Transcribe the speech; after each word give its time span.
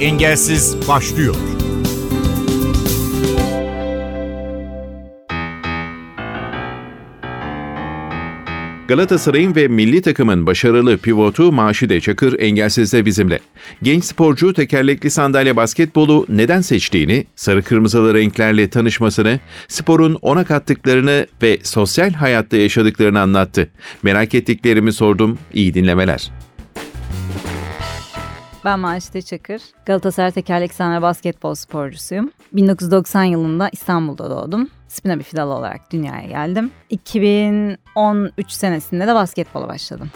Engelsiz 0.00 0.76
başlıyor. 0.88 1.34
Galatasaray'ın 8.88 9.54
ve 9.56 9.68
milli 9.68 10.02
takımın 10.02 10.46
başarılı 10.46 10.98
pivotu 10.98 11.52
Maşide 11.52 12.00
Çakır 12.00 12.40
engelsizde 12.40 13.04
bizimle. 13.04 13.40
Genç 13.82 14.04
sporcu 14.04 14.52
tekerlekli 14.52 15.10
sandalye 15.10 15.56
basketbolu 15.56 16.26
neden 16.28 16.60
seçtiğini, 16.60 17.26
sarı 17.36 17.62
kırmızılı 17.62 18.14
renklerle 18.14 18.70
tanışmasını, 18.70 19.40
sporun 19.68 20.18
ona 20.22 20.44
kattıklarını 20.44 21.26
ve 21.42 21.58
sosyal 21.62 22.10
hayatta 22.10 22.56
yaşadıklarını 22.56 23.20
anlattı. 23.20 23.70
Merak 24.02 24.34
ettiklerimi 24.34 24.92
sordum, 24.92 25.38
iyi 25.54 25.74
dinlemeler. 25.74 26.30
Ben 28.64 28.78
Maşide 28.80 29.22
Çakır. 29.22 29.62
Galatasaray 29.86 30.30
tekerlek 30.30 30.74
sahne 30.74 31.02
basketbol 31.02 31.54
sporcusuyum. 31.54 32.30
1990 32.52 33.24
yılında 33.24 33.68
İstanbul'da 33.72 34.30
doğdum. 34.30 34.68
Spina 34.88 35.18
bifidal 35.18 35.48
olarak 35.48 35.92
dünyaya 35.92 36.28
geldim. 36.28 36.70
2013 36.90 38.50
senesinde 38.50 39.06
de 39.06 39.14
basketbola 39.14 39.68
başladım. 39.68 40.10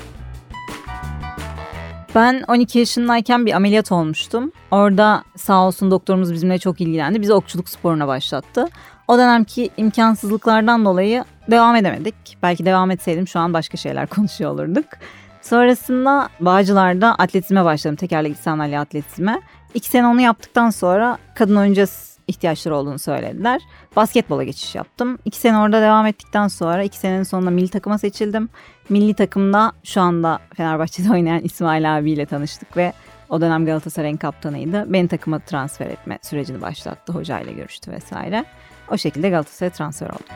Ben 2.15 2.45
12 2.49 2.79
yaşındayken 2.79 3.47
bir 3.47 3.53
ameliyat 3.53 3.93
olmuştum. 3.93 4.53
Orada 4.71 5.25
sağ 5.37 5.67
olsun 5.67 5.91
doktorumuz 5.91 6.33
bizimle 6.33 6.59
çok 6.59 6.81
ilgilendi. 6.81 7.23
Bizi 7.23 7.33
okçuluk 7.33 7.69
sporuna 7.69 8.09
başlattı. 8.09 8.69
O 9.09 9.19
dönemki 9.19 9.71
imkansızlıklardan 9.77 10.85
dolayı 10.85 11.25
devam 11.51 11.77
edemedik. 11.77 12.15
Belki 12.43 12.65
devam 12.67 12.91
etseydim 12.91 13.29
şu 13.29 13.39
an 13.39 13.55
başka 13.55 13.77
şeyler 13.77 14.07
konuşuyor 14.11 14.51
olurduk. 14.51 14.85
Sonrasında 15.45 16.29
Bağcılar'da 16.41 17.15
atletizme 17.15 17.65
başladım. 17.65 17.97
Tekerlekli 17.97 18.43
sandalye 18.43 18.79
atletizme. 18.79 19.41
İki 19.75 19.89
sene 19.89 20.07
onu 20.07 20.21
yaptıktan 20.21 20.71
sonra 20.71 21.19
kadın 21.35 21.57
oyuncu 21.57 21.85
ihtiyaçları 22.29 22.77
olduğunu 22.77 22.99
söylediler. 22.99 23.61
Basketbola 23.97 24.45
geçiş 24.45 24.75
yaptım. 24.75 25.19
İki 25.25 25.39
sene 25.39 25.59
orada 25.59 25.83
devam 25.83 26.07
ettikten 26.07 26.49
sonra 26.49 26.83
iki 26.83 26.99
senenin 26.99 27.23
sonunda 27.23 27.51
milli 27.51 27.69
takıma 27.69 27.99
seçildim. 27.99 28.49
Milli 28.89 29.15
takımda 29.15 29.73
şu 29.83 30.01
anda 30.01 30.41
Fenerbahçe'de 30.57 31.11
oynayan 31.13 31.41
İsmail 31.41 31.99
abiyle 31.99 32.27
tanıştık 32.27 32.77
ve 32.77 32.93
o 33.29 33.41
dönem 33.41 33.67
Galatasaray'ın 33.67 34.17
kaptanıydı. 34.17 34.93
Beni 34.93 35.09
takıma 35.09 35.39
transfer 35.39 35.87
etme 35.87 36.19
sürecini 36.23 36.63
başlattı. 36.63 37.13
Hocayla 37.13 37.53
görüştü 37.53 37.93
vesaire. 37.93 38.45
O 38.91 38.97
şekilde 38.97 39.31
Galatasaray'a 39.31 39.73
transfer 39.73 40.07
oldum. 40.07 40.27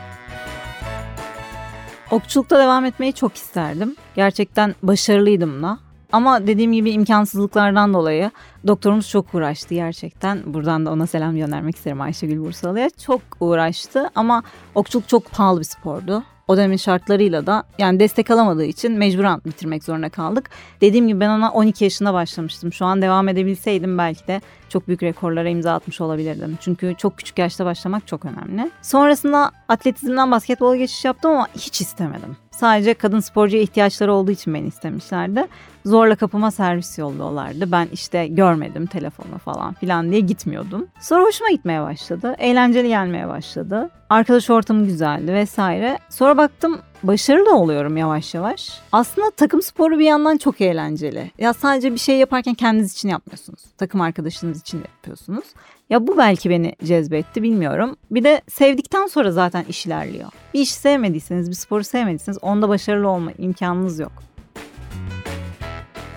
Okçulukta 2.11 2.59
devam 2.59 2.85
etmeyi 2.85 3.13
çok 3.13 3.35
isterdim. 3.35 3.95
Gerçekten 4.15 4.75
başarılıydım 4.83 5.63
da. 5.63 5.79
Ama 6.11 6.47
dediğim 6.47 6.73
gibi 6.73 6.91
imkansızlıklardan 6.91 7.93
dolayı 7.93 8.31
doktorumuz 8.67 9.09
çok 9.09 9.33
uğraştı 9.33 9.73
gerçekten. 9.73 10.53
Buradan 10.53 10.85
da 10.85 10.91
ona 10.91 11.07
selam 11.07 11.37
göndermek 11.37 11.75
isterim 11.75 12.01
Ayşegül 12.01 12.39
Bursalı'ya. 12.39 12.89
Çok 12.89 13.21
uğraştı 13.39 14.09
ama 14.15 14.43
okçuluk 14.75 15.07
çok 15.07 15.31
pahalı 15.31 15.59
bir 15.59 15.65
spordu. 15.65 16.23
O 16.47 16.57
dönemin 16.57 16.77
şartlarıyla 16.77 17.45
da 17.45 17.63
yani 17.77 17.99
destek 17.99 18.31
alamadığı 18.31 18.65
için 18.65 18.91
mecburen 18.91 19.41
bitirmek 19.45 19.83
zorunda 19.83 20.09
kaldık. 20.09 20.49
Dediğim 20.81 21.07
gibi 21.07 21.19
ben 21.19 21.29
ona 21.29 21.51
12 21.51 21.83
yaşında 21.83 22.13
başlamıştım. 22.13 22.73
Şu 22.73 22.85
an 22.85 23.01
devam 23.01 23.27
edebilseydim 23.27 23.97
belki 23.97 24.27
de 24.27 24.41
çok 24.69 24.87
büyük 24.87 25.03
rekorlara 25.03 25.49
imza 25.49 25.73
atmış 25.73 26.01
olabilirdim. 26.01 26.57
Çünkü 26.61 26.95
çok 26.97 27.17
küçük 27.17 27.39
yaşta 27.39 27.65
başlamak 27.65 28.07
çok 28.07 28.25
önemli. 28.25 28.71
Sonrasında 28.81 29.51
atletizmden 29.67 30.31
basketbola 30.31 30.75
geçiş 30.75 31.05
yaptım 31.05 31.31
ama 31.31 31.47
hiç 31.55 31.81
istemedim. 31.81 32.37
Sadece 32.51 32.93
kadın 32.93 33.19
sporcuya 33.19 33.61
ihtiyaçları 33.61 34.13
olduğu 34.13 34.31
için 34.31 34.53
beni 34.53 34.67
istemişlerdi. 34.67 35.47
Zorla 35.85 36.15
kapıma 36.15 36.51
servis 36.51 36.97
yolluyorlardı. 36.97 37.71
Ben 37.71 37.87
işte 37.93 38.27
görmedim 38.27 38.85
telefonu 38.85 39.37
falan 39.45 39.73
filan 39.73 40.11
diye 40.11 40.21
gitmiyordum. 40.21 40.87
Sonra 41.01 41.23
hoşuma 41.23 41.49
gitmeye 41.49 41.81
başladı. 41.81 42.35
Eğlenceli 42.37 42.87
gelmeye 42.87 43.27
başladı. 43.27 43.89
Arkadaş 44.09 44.49
ortamı 44.49 44.85
güzeldi 44.85 45.33
vesaire. 45.33 45.99
Sonra 46.09 46.37
baktım 46.37 46.79
başarılı 47.03 47.55
oluyorum 47.55 47.97
yavaş 47.97 48.33
yavaş. 48.33 48.79
Aslında 48.91 49.31
takım 49.31 49.61
sporu 49.61 49.99
bir 49.99 50.05
yandan 50.05 50.37
çok 50.37 50.61
eğlenceli. 50.61 51.31
Ya 51.37 51.53
sadece 51.53 51.93
bir 51.93 51.97
şey 51.99 52.17
yaparken 52.17 52.53
kendiniz 52.53 52.93
için 52.93 53.09
yapmıyorsunuz. 53.09 53.59
Takım 53.77 54.01
arkadaşınız 54.01 54.61
için 54.61 54.77
de 54.77 54.87
yapıyorsunuz. 54.97 55.45
Ya 55.89 56.07
bu 56.07 56.17
belki 56.17 56.49
beni 56.49 56.75
cezbetti 56.83 57.43
bilmiyorum. 57.43 57.95
Bir 58.11 58.23
de 58.23 58.41
sevdikten 58.47 59.07
sonra 59.07 59.31
zaten 59.31 59.63
iş 59.69 59.85
ilerliyor. 59.85 60.29
Bir 60.53 60.59
işi 60.59 60.73
sevmediyseniz, 60.73 61.49
bir 61.49 61.55
sporu 61.55 61.83
sevmediyseniz 61.83 62.37
onda 62.41 62.69
başarılı 62.69 63.09
olma 63.09 63.31
imkanınız 63.37 63.99
yok. 63.99 64.11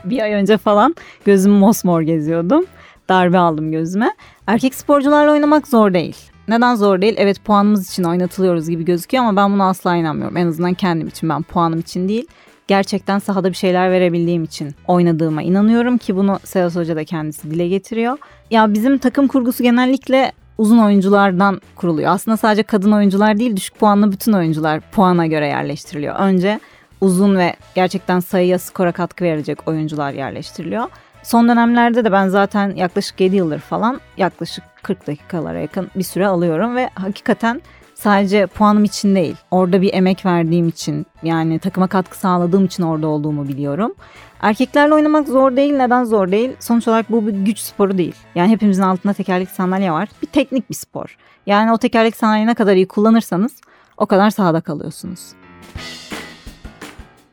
Bir 0.04 0.19
ay 0.19 0.32
önce 0.32 0.59
falan 0.59 0.94
gözüm 1.25 1.53
mosmor 1.53 2.00
geziyordum. 2.00 2.66
Darbe 3.09 3.38
aldım 3.38 3.72
gözüme. 3.72 4.14
Erkek 4.47 4.75
sporcularla 4.75 5.32
oynamak 5.32 5.69
zor 5.69 5.94
değil. 5.94 6.31
Neden 6.48 6.75
zor 6.75 7.00
değil? 7.00 7.14
Evet 7.16 7.44
puanımız 7.44 7.91
için 7.91 8.04
oynatılıyoruz 8.04 8.69
gibi 8.69 8.84
gözüküyor 8.84 9.25
ama 9.25 9.36
ben 9.42 9.53
buna 9.53 9.69
asla 9.69 9.97
inanmıyorum. 9.97 10.36
En 10.36 10.47
azından 10.47 10.75
kendim 10.75 11.08
için 11.08 11.28
ben 11.28 11.42
puanım 11.42 11.80
için 11.80 12.08
değil. 12.08 12.26
Gerçekten 12.69 13.19
sahada 13.19 13.50
bir 13.50 13.54
şeyler 13.54 13.91
verebildiğim 13.91 14.44
için 14.44 14.75
oynadığıma 14.88 15.42
inanıyorum 15.42 15.98
ki 15.98 16.16
bunu 16.16 16.38
Sedat 16.44 16.76
Hoca 16.76 16.97
da 16.97 17.04
kendisi 17.04 17.50
dile 17.50 17.69
getiriyor. 17.69 18.19
Ya 18.50 18.75
bizim 18.75 18.98
takım 18.98 19.28
kurgusu 19.28 19.62
genellikle 19.62 20.32
uzun 20.58 20.78
oyunculardan 20.78 21.60
kuruluyor. 21.76 22.10
Aslında 22.10 22.36
sadece 22.36 22.62
kadın 22.62 22.92
oyuncular 22.92 23.38
değil 23.38 23.56
düşük 23.56 23.78
puanlı 23.78 24.12
bütün 24.12 24.32
oyuncular 24.32 24.81
puana 24.81 25.26
göre 25.26 25.47
yerleştiriliyor. 25.47 26.14
Önce 26.14 26.60
uzun 27.00 27.36
ve 27.36 27.56
gerçekten 27.75 28.20
sayıya 28.20 28.58
skora 28.58 28.92
katkı 28.92 29.25
verecek 29.25 29.69
oyuncular 29.69 30.12
yerleştiriliyor. 30.12 30.84
Son 31.22 31.49
dönemlerde 31.49 32.05
de 32.05 32.12
ben 32.12 32.28
zaten 32.28 32.75
yaklaşık 32.77 33.21
7 33.21 33.37
yıldır 33.37 33.59
falan 33.59 34.00
yaklaşık 34.16 34.65
40 34.83 35.06
dakikalara 35.06 35.59
yakın 35.59 35.91
bir 35.97 36.03
süre 36.03 36.27
alıyorum 36.27 36.77
ve 36.77 36.91
hakikaten 36.94 37.62
sadece 37.94 38.47
puanım 38.47 38.84
için 38.84 39.15
değil 39.15 39.37
orada 39.50 39.82
bir 39.82 39.94
emek 39.94 40.27
verdiğim 40.27 40.69
için 40.69 41.06
yani 41.22 41.59
takıma 41.59 41.87
katkı 41.87 42.19
sağladığım 42.19 42.65
için 42.65 42.82
orada 42.82 43.06
olduğumu 43.06 43.49
biliyorum. 43.49 43.94
Erkeklerle 44.43 44.94
oynamak 44.94 45.28
zor 45.28 45.56
değil. 45.56 45.72
Neden 45.72 46.05
zor 46.05 46.32
değil? 46.32 46.56
Sonuç 46.61 46.88
olarak 46.88 47.11
bu 47.11 47.27
bir 47.27 47.32
güç 47.32 47.59
sporu 47.59 47.99
değil. 47.99 48.15
Yani 48.34 48.50
hepimizin 48.50 48.82
altında 48.82 49.12
tekerlek 49.12 49.50
sandalye 49.50 49.93
var. 49.93 50.09
Bir 50.22 50.27
teknik 50.27 50.71
bir 50.71 50.75
spor. 50.75 51.16
Yani 51.47 51.72
o 51.72 51.78
tekerlek 51.78 52.16
sandalyeyi 52.16 52.47
ne 52.47 52.55
kadar 52.55 52.77
iyi 52.77 52.88
kullanırsanız 52.88 53.53
o 53.97 54.06
kadar 54.06 54.31
sahada 54.31 54.61
kalıyorsunuz. 54.61 55.21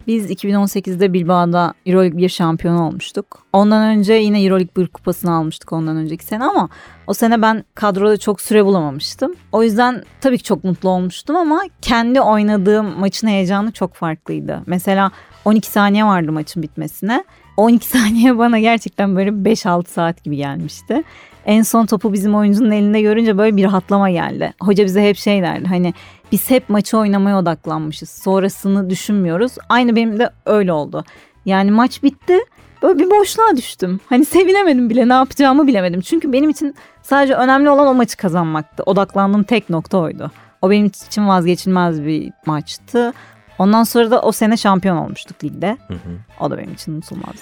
Biz 0.09 0.31
2018'de 0.31 1.13
Bilbao'da 1.13 1.73
Euroleague 1.85 2.17
1 2.17 2.29
şampiyon 2.29 2.75
olmuştuk. 2.75 3.25
Ondan 3.53 3.81
önce 3.81 4.13
yine 4.13 4.43
Euroleague 4.43 4.83
1 4.83 4.87
kupasını 4.87 5.33
almıştık 5.33 5.73
ondan 5.73 5.97
önceki 5.97 6.25
sene 6.25 6.43
ama 6.43 6.69
o 7.07 7.13
sene 7.13 7.41
ben 7.41 7.63
kadroda 7.75 8.17
çok 8.17 8.41
süre 8.41 8.65
bulamamıştım. 8.65 9.33
O 9.51 9.63
yüzden 9.63 10.03
tabii 10.21 10.37
ki 10.37 10.43
çok 10.43 10.63
mutlu 10.63 10.89
olmuştum 10.89 11.35
ama 11.35 11.61
kendi 11.81 12.21
oynadığım 12.21 12.99
maçın 12.99 13.27
heyecanı 13.27 13.71
çok 13.71 13.93
farklıydı. 13.93 14.63
Mesela 14.65 15.11
12 15.45 15.67
saniye 15.67 16.05
vardı 16.05 16.31
maçın 16.31 16.63
bitmesine. 16.63 17.23
12 17.57 17.87
saniye 17.97 18.37
bana 18.37 18.59
gerçekten 18.59 19.15
böyle 19.15 19.29
5-6 19.29 19.87
saat 19.87 20.23
gibi 20.23 20.35
gelmişti. 20.35 21.03
En 21.49 21.61
son 21.61 21.85
topu 21.85 22.13
bizim 22.13 22.35
oyuncunun 22.35 22.71
elinde 22.71 23.01
görünce 23.01 23.37
böyle 23.37 23.57
bir 23.57 23.63
rahatlama 23.63 24.09
geldi. 24.09 24.53
Hoca 24.61 24.85
bize 24.85 25.09
hep 25.09 25.17
şey 25.17 25.41
derdi 25.41 25.67
hani 25.67 25.93
biz 26.31 26.49
hep 26.49 26.69
maçı 26.69 26.97
oynamaya 26.97 27.39
odaklanmışız. 27.39 28.09
Sonrasını 28.09 28.89
düşünmüyoruz. 28.89 29.51
Aynı 29.69 29.95
benim 29.95 30.19
de 30.19 30.29
öyle 30.45 30.73
oldu. 30.73 31.03
Yani 31.45 31.71
maç 31.71 32.03
bitti. 32.03 32.37
Böyle 32.81 32.99
bir 32.99 33.09
boşluğa 33.09 33.57
düştüm. 33.57 33.99
Hani 34.09 34.25
sevinemedim 34.25 34.89
bile 34.89 35.09
ne 35.09 35.13
yapacağımı 35.13 35.67
bilemedim. 35.67 36.01
Çünkü 36.01 36.33
benim 36.33 36.49
için 36.49 36.75
sadece 37.01 37.33
önemli 37.33 37.69
olan 37.69 37.87
o 37.87 37.93
maçı 37.93 38.17
kazanmaktı. 38.17 38.83
Odaklandığım 38.85 39.43
tek 39.43 39.69
nokta 39.69 39.97
oydu. 39.97 40.31
O 40.61 40.69
benim 40.69 40.85
için 40.85 41.27
vazgeçilmez 41.27 42.03
bir 42.03 42.31
maçtı. 42.45 43.13
Ondan 43.59 43.83
sonra 43.83 44.11
da 44.11 44.21
o 44.21 44.31
sene 44.31 44.57
şampiyon 44.57 44.97
olmuştuk 44.97 45.43
ligde. 45.43 45.77
Hı 45.87 45.93
hı. 45.93 45.99
O 46.39 46.51
da 46.51 46.57
benim 46.57 46.73
için 46.73 46.93
unutulmaz. 46.93 47.35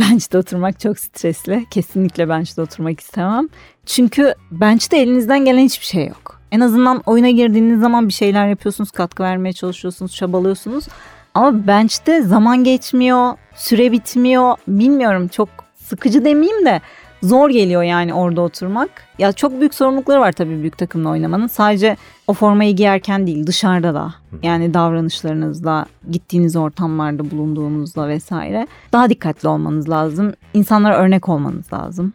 Bench'te 0.00 0.38
oturmak 0.38 0.80
çok 0.80 0.98
stresli. 0.98 1.66
Kesinlikle 1.70 2.28
bench'te 2.28 2.62
oturmak 2.62 3.00
istemem. 3.00 3.48
Çünkü 3.86 4.34
bench'te 4.50 4.98
elinizden 4.98 5.44
gelen 5.44 5.64
hiçbir 5.64 5.86
şey 5.86 6.06
yok. 6.06 6.40
En 6.52 6.60
azından 6.60 7.02
oyuna 7.06 7.30
girdiğiniz 7.30 7.80
zaman 7.80 8.08
bir 8.08 8.12
şeyler 8.12 8.48
yapıyorsunuz, 8.48 8.90
katkı 8.90 9.22
vermeye 9.22 9.52
çalışıyorsunuz, 9.52 10.14
çabalıyorsunuz. 10.14 10.88
Ama 11.34 11.66
bench'te 11.66 12.22
zaman 12.22 12.64
geçmiyor, 12.64 13.34
süre 13.54 13.92
bitmiyor. 13.92 14.56
Bilmiyorum 14.68 15.28
çok 15.28 15.48
sıkıcı 15.84 16.24
demeyeyim 16.24 16.66
de 16.66 16.80
zor 17.22 17.50
geliyor 17.50 17.82
yani 17.82 18.14
orada 18.14 18.40
oturmak. 18.40 18.90
Ya 19.18 19.32
çok 19.32 19.60
büyük 19.60 19.74
sorumlulukları 19.74 20.20
var 20.20 20.32
tabii 20.32 20.60
büyük 20.60 20.78
takımla 20.78 21.08
oynamanın. 21.08 21.46
Sadece 21.46 21.96
o 22.26 22.32
formayı 22.32 22.76
giyerken 22.76 23.26
değil 23.26 23.46
dışarıda 23.46 23.94
da 23.94 24.14
yani 24.42 24.74
davranışlarınızla, 24.74 25.86
gittiğiniz 26.10 26.56
ortamlarda 26.56 27.30
bulunduğunuzda 27.30 28.08
vesaire 28.08 28.66
daha 28.92 29.10
dikkatli 29.10 29.48
olmanız 29.48 29.88
lazım. 29.88 30.32
İnsanlara 30.54 30.96
örnek 30.96 31.28
olmanız 31.28 31.72
lazım. 31.72 32.12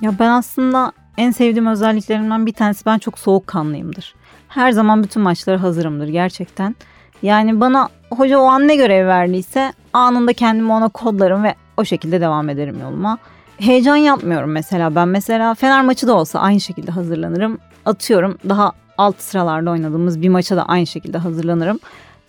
Ya 0.00 0.14
ben 0.18 0.30
aslında 0.30 0.92
en 1.16 1.30
sevdiğim 1.30 1.66
özelliklerimden 1.66 2.46
bir 2.46 2.52
tanesi 2.52 2.86
ben 2.86 2.98
çok 2.98 3.18
soğukkanlıyımdır. 3.18 4.14
Her 4.48 4.72
zaman 4.72 5.02
bütün 5.02 5.22
maçlara 5.22 5.62
hazırımdır 5.62 6.08
gerçekten. 6.08 6.76
Yani 7.22 7.60
bana 7.60 7.88
hoca 8.10 8.38
o 8.38 8.44
an 8.44 8.68
ne 8.68 8.76
görev 8.76 9.06
verdiyse 9.06 9.72
anında 9.92 10.32
kendimi 10.32 10.72
ona 10.72 10.88
kodlarım 10.88 11.44
ve 11.44 11.54
o 11.80 11.84
şekilde 11.84 12.20
devam 12.20 12.48
ederim 12.48 12.80
yoluma. 12.80 13.18
Heyecan 13.58 13.96
yapmıyorum 13.96 14.50
mesela 14.50 14.94
ben 14.94 15.08
mesela 15.08 15.54
Fener 15.54 15.84
maçı 15.84 16.06
da 16.06 16.14
olsa 16.14 16.40
aynı 16.40 16.60
şekilde 16.60 16.90
hazırlanırım. 16.90 17.58
Atıyorum 17.86 18.38
daha 18.48 18.72
alt 18.98 19.20
sıralarda 19.20 19.70
oynadığımız 19.70 20.22
bir 20.22 20.28
maça 20.28 20.56
da 20.56 20.64
aynı 20.64 20.86
şekilde 20.86 21.18
hazırlanırım. 21.18 21.80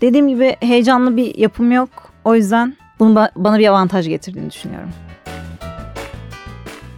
Dediğim 0.02 0.28
gibi 0.28 0.56
heyecanlı 0.60 1.18
bir 1.18 1.38
yapım 1.38 1.72
yok. 1.72 1.90
O 2.26 2.36
yüzden 2.36 2.78
bunun 3.00 3.16
bana 3.36 3.60
bir 3.60 3.68
avantaj 3.68 4.08
getirdiğini 4.08 4.50
düşünüyorum. 4.52 4.90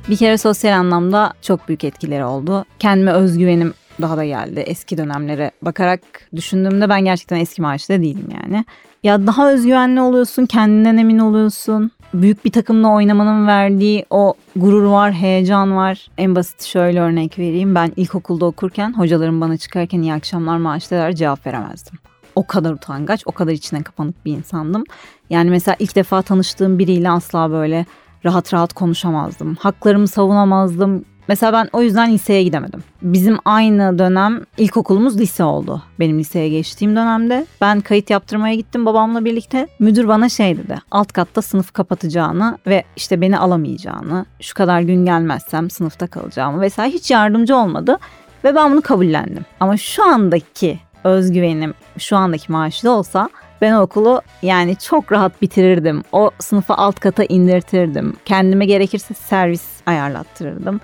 Bir 0.10 0.18
kere 0.18 0.38
sosyal 0.38 0.80
anlamda 0.80 1.34
çok 1.42 1.68
büyük 1.68 1.84
etkileri 1.84 2.26
oldu. 2.26 2.66
Kendime 2.80 3.12
özgüvenim 3.12 3.74
daha 4.02 4.18
da 4.18 4.26
geldi. 4.26 4.60
Eski 4.60 4.98
dönemlere 4.98 5.52
bakarak 5.62 6.02
düşündüğümde 6.36 6.90
ben 6.90 7.06
gerçekten 7.06 7.38
eski 7.38 7.62
maaşta 7.62 8.02
değilim 8.02 8.28
yani. 8.42 8.66
Ya 9.04 9.28
daha 9.28 9.52
özgüvenli 9.52 10.02
oluyorsun, 10.02 10.46
kendinden 10.46 10.98
emin 10.98 11.20
oluyorsun. 11.20 11.92
Büyük 12.14 12.46
bir 12.46 12.52
takımla 12.52 12.88
oynamanın 12.90 13.48
verdiği 13.48 14.06
o 14.10 14.34
gurur 14.56 14.84
var, 14.84 15.14
heyecan 15.14 15.76
var. 15.76 16.08
En 16.18 16.36
basit 16.36 16.64
şöyle 16.64 17.00
örnek 17.02 17.40
vereyim. 17.40 17.76
Ben 17.76 17.92
ilkokulda 17.96 18.46
okurken 18.46 18.94
hocalarım 18.94 19.42
bana 19.42 19.58
çıkarken 19.58 20.02
iyi 20.02 20.14
akşamlar 20.14 20.58
maaşlar 20.58 21.12
cevap 21.12 21.48
veremezdim. 21.48 22.00
O 22.36 22.48
kadar 22.48 22.72
utangaç, 22.72 23.24
o 23.26 23.32
kadar 23.32 23.52
içine 23.52 23.84
kapanık 23.84 24.26
bir 24.26 24.32
insandım. 24.32 24.84
Yani 25.30 25.50
mesela 25.50 25.76
ilk 25.80 25.96
defa 25.96 26.22
tanıştığım 26.22 26.80
biriyle 26.80 27.10
asla 27.10 27.52
böyle 27.52 27.86
rahat 28.26 28.54
rahat 28.54 28.74
konuşamazdım. 28.74 29.56
Haklarımı 29.56 30.08
savunamazdım. 30.08 31.06
Mesela 31.28 31.54
ben 31.54 31.70
o 31.74 31.82
yüzden 31.82 32.14
liseye 32.14 32.44
gidemedim. 32.44 32.84
Bizim 33.02 33.38
aynı 33.46 34.00
dönem 34.00 34.42
ilkokulumuz 34.58 35.20
lise 35.20 35.44
oldu. 35.44 35.84
Benim 36.00 36.20
liseye 36.20 36.50
geçtiğim 36.50 36.96
dönemde. 36.96 37.46
Ben 37.62 37.82
kayıt 37.82 38.10
yaptırmaya 38.10 38.56
gittim 38.56 38.86
babamla 38.86 39.26
birlikte. 39.26 39.68
Müdür 39.80 40.08
bana 40.08 40.30
şey 40.30 40.58
dedi. 40.58 40.78
Alt 40.92 41.12
katta 41.12 41.42
sınıf 41.42 41.74
kapatacağını 41.74 42.58
ve 42.68 42.84
işte 42.96 43.22
beni 43.22 43.38
alamayacağını, 43.38 44.26
şu 44.42 44.54
kadar 44.54 44.82
gün 44.82 45.06
gelmezsem 45.06 45.70
sınıfta 45.70 46.08
kalacağımı 46.08 46.62
vesaire 46.62 46.94
hiç 46.94 47.12
yardımcı 47.12 47.56
olmadı. 47.56 47.98
Ve 48.44 48.56
ben 48.56 48.72
bunu 48.72 48.82
kabullendim. 48.82 49.46
Ama 49.60 49.78
şu 49.78 50.04
andaki 50.04 50.80
özgüvenim 51.04 51.74
şu 51.98 52.18
andaki 52.18 52.52
maaşlı 52.52 52.92
olsa 52.92 53.30
ben 53.62 53.74
okulu 53.74 54.22
yani 54.42 54.76
çok 54.76 55.12
rahat 55.12 55.42
bitirirdim. 55.42 56.04
O 56.12 56.32
sınıfı 56.40 56.74
alt 56.74 57.00
kata 57.00 57.24
indirtirdim. 57.24 58.14
Kendime 58.26 58.66
gerekirse 58.66 59.14
servis 59.14 59.64
ayarlattırırdım. 59.86 60.82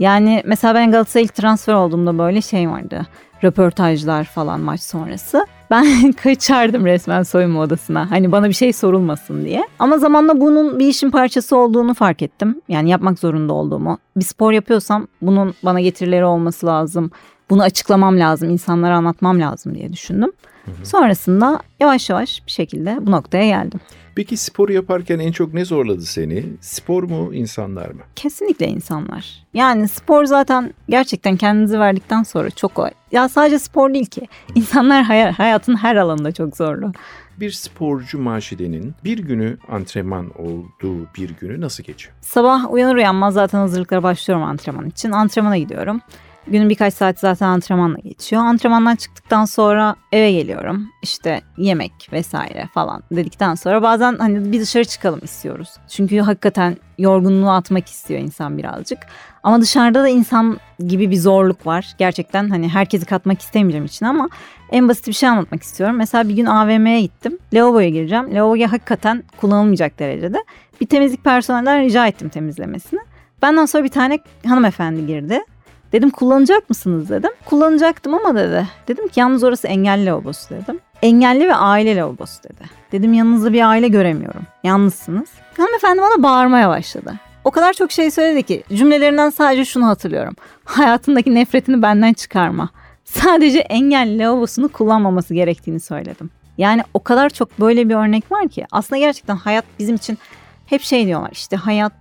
Yani 0.00 0.42
mesela 0.44 0.74
ben 0.74 0.90
Galatasaray'a 0.90 1.24
ilk 1.24 1.34
transfer 1.34 1.74
olduğumda 1.74 2.18
böyle 2.18 2.42
şey 2.42 2.70
vardı. 2.70 3.06
Röportajlar 3.44 4.24
falan 4.24 4.60
maç 4.60 4.80
sonrası. 4.80 5.46
Ben 5.70 6.12
kaçardım 6.22 6.86
resmen 6.86 7.22
soyunma 7.22 7.60
odasına. 7.60 8.10
Hani 8.10 8.32
bana 8.32 8.48
bir 8.48 8.54
şey 8.54 8.72
sorulmasın 8.72 9.44
diye. 9.44 9.68
Ama 9.78 9.98
zamanla 9.98 10.40
bunun 10.40 10.78
bir 10.78 10.86
işin 10.86 11.10
parçası 11.10 11.56
olduğunu 11.56 11.94
fark 11.94 12.22
ettim. 12.22 12.60
Yani 12.68 12.90
yapmak 12.90 13.18
zorunda 13.18 13.52
olduğumu. 13.52 13.98
Bir 14.16 14.24
spor 14.24 14.52
yapıyorsam 14.52 15.06
bunun 15.22 15.54
bana 15.62 15.80
getirileri 15.80 16.24
olması 16.24 16.66
lazım. 16.66 17.10
Bunu 17.50 17.62
açıklamam 17.62 18.18
lazım, 18.18 18.50
insanlara 18.50 18.96
anlatmam 18.96 19.40
lazım 19.40 19.74
diye 19.74 19.92
düşündüm. 19.92 20.32
Hı 20.64 20.70
hı. 20.70 20.86
Sonrasında 20.86 21.60
yavaş 21.80 22.10
yavaş 22.10 22.46
bir 22.46 22.52
şekilde 22.52 22.98
bu 23.00 23.10
noktaya 23.10 23.46
geldim. 23.46 23.80
Peki 24.14 24.36
spor 24.36 24.68
yaparken 24.68 25.18
en 25.18 25.32
çok 25.32 25.54
ne 25.54 25.64
zorladı 25.64 26.02
seni? 26.02 26.44
Spor 26.60 27.02
mu, 27.02 27.34
insanlar 27.34 27.88
mı? 27.90 28.00
Kesinlikle 28.16 28.66
insanlar. 28.68 29.46
Yani 29.54 29.88
spor 29.88 30.24
zaten 30.24 30.74
gerçekten 30.88 31.36
kendinizi 31.36 31.78
verdikten 31.80 32.22
sonra 32.22 32.50
çok 32.50 32.74
kolay. 32.74 32.90
Ya 33.12 33.28
sadece 33.28 33.58
spor 33.58 33.94
değil 33.94 34.06
ki. 34.06 34.28
İnsanlar 34.54 35.02
hay- 35.02 35.30
hayatın 35.32 35.76
her 35.76 35.96
alanında 35.96 36.32
çok 36.32 36.56
zorlu. 36.56 36.92
Bir 37.40 37.50
sporcu 37.50 38.18
Maşide'nin 38.18 38.94
bir 39.04 39.18
günü 39.18 39.58
antrenman 39.68 40.30
olduğu 40.38 41.06
bir 41.18 41.30
günü 41.30 41.60
nasıl 41.60 41.84
geçiyor? 41.84 42.14
Sabah 42.20 42.72
uyanır 42.72 42.96
uyanmaz 42.96 43.34
zaten 43.34 43.58
hazırlıklara 43.58 44.02
başlıyorum 44.02 44.44
antrenman 44.46 44.88
için. 44.88 45.10
Antrenmana 45.10 45.56
gidiyorum. 45.58 46.00
Günün 46.50 46.68
birkaç 46.68 46.94
saati 46.94 47.20
zaten 47.20 47.46
antrenmanla 47.46 47.98
geçiyor. 47.98 48.42
Antrenmandan 48.42 48.96
çıktıktan 48.96 49.44
sonra 49.44 49.96
eve 50.12 50.32
geliyorum. 50.32 50.88
İşte 51.02 51.40
yemek 51.56 51.92
vesaire 52.12 52.68
falan 52.74 53.02
dedikten 53.12 53.54
sonra 53.54 53.82
bazen 53.82 54.16
hani 54.18 54.52
bir 54.52 54.60
dışarı 54.60 54.84
çıkalım 54.84 55.20
istiyoruz. 55.22 55.68
Çünkü 55.88 56.20
hakikaten 56.20 56.76
yorgunluğu 56.98 57.50
atmak 57.50 57.86
istiyor 57.86 58.20
insan 58.20 58.58
birazcık. 58.58 58.98
Ama 59.42 59.60
dışarıda 59.60 60.02
da 60.02 60.08
insan 60.08 60.58
gibi 60.86 61.10
bir 61.10 61.16
zorluk 61.16 61.66
var. 61.66 61.94
Gerçekten 61.98 62.48
hani 62.48 62.68
herkesi 62.68 63.06
katmak 63.06 63.40
istemeyeceğim 63.40 63.86
için 63.86 64.06
ama 64.06 64.28
en 64.70 64.88
basit 64.88 65.08
bir 65.08 65.12
şey 65.12 65.28
anlatmak 65.28 65.62
istiyorum. 65.62 65.96
Mesela 65.96 66.28
bir 66.28 66.36
gün 66.36 66.46
AVM'ye 66.46 67.00
gittim. 67.00 67.38
Lavaboya 67.52 67.88
gireceğim. 67.88 68.34
Lavaboya 68.34 68.72
hakikaten 68.72 69.22
kullanılmayacak 69.36 69.98
derecede. 69.98 70.38
Bir 70.80 70.86
temizlik 70.86 71.24
personelinden 71.24 71.82
rica 71.84 72.06
ettim 72.06 72.28
temizlemesini. 72.28 73.00
Benden 73.42 73.66
sonra 73.66 73.84
bir 73.84 73.88
tane 73.88 74.18
hanımefendi 74.46 75.06
girdi. 75.06 75.40
Dedim 75.92 76.10
kullanacak 76.10 76.70
mısınız 76.70 77.10
dedim. 77.10 77.30
Kullanacaktım 77.44 78.14
ama 78.14 78.34
dedi. 78.34 78.68
Dedim 78.88 79.08
ki 79.08 79.20
yalnız 79.20 79.44
orası 79.44 79.66
engelli 79.68 80.06
lavabosu 80.06 80.54
dedim. 80.54 80.80
Engelli 81.02 81.48
ve 81.48 81.54
aile 81.54 81.96
lavabosu 81.96 82.42
dedi. 82.44 82.62
Dedim 82.92 83.12
yanınızda 83.12 83.52
bir 83.52 83.68
aile 83.68 83.88
göremiyorum. 83.88 84.42
Yalnızsınız. 84.64 85.28
Hanımefendi 85.56 86.02
bana 86.02 86.22
bağırmaya 86.22 86.68
başladı. 86.68 87.14
O 87.44 87.50
kadar 87.50 87.72
çok 87.72 87.92
şey 87.92 88.10
söyledi 88.10 88.42
ki 88.42 88.62
cümlelerinden 88.74 89.30
sadece 89.30 89.64
şunu 89.64 89.86
hatırlıyorum. 89.86 90.34
Hayatındaki 90.64 91.34
nefretini 91.34 91.82
benden 91.82 92.12
çıkarma. 92.12 92.68
Sadece 93.04 93.58
engelli 93.58 94.18
lavabosunu 94.18 94.68
kullanmaması 94.68 95.34
gerektiğini 95.34 95.80
söyledim. 95.80 96.30
Yani 96.58 96.82
o 96.94 97.02
kadar 97.02 97.30
çok 97.30 97.60
böyle 97.60 97.88
bir 97.88 97.94
örnek 97.94 98.32
var 98.32 98.48
ki 98.48 98.66
aslında 98.72 99.00
gerçekten 99.00 99.36
hayat 99.36 99.64
bizim 99.78 99.96
için 99.96 100.18
hep 100.66 100.82
şey 100.82 101.06
diyorlar 101.06 101.30
işte 101.32 101.56
hayat 101.56 101.92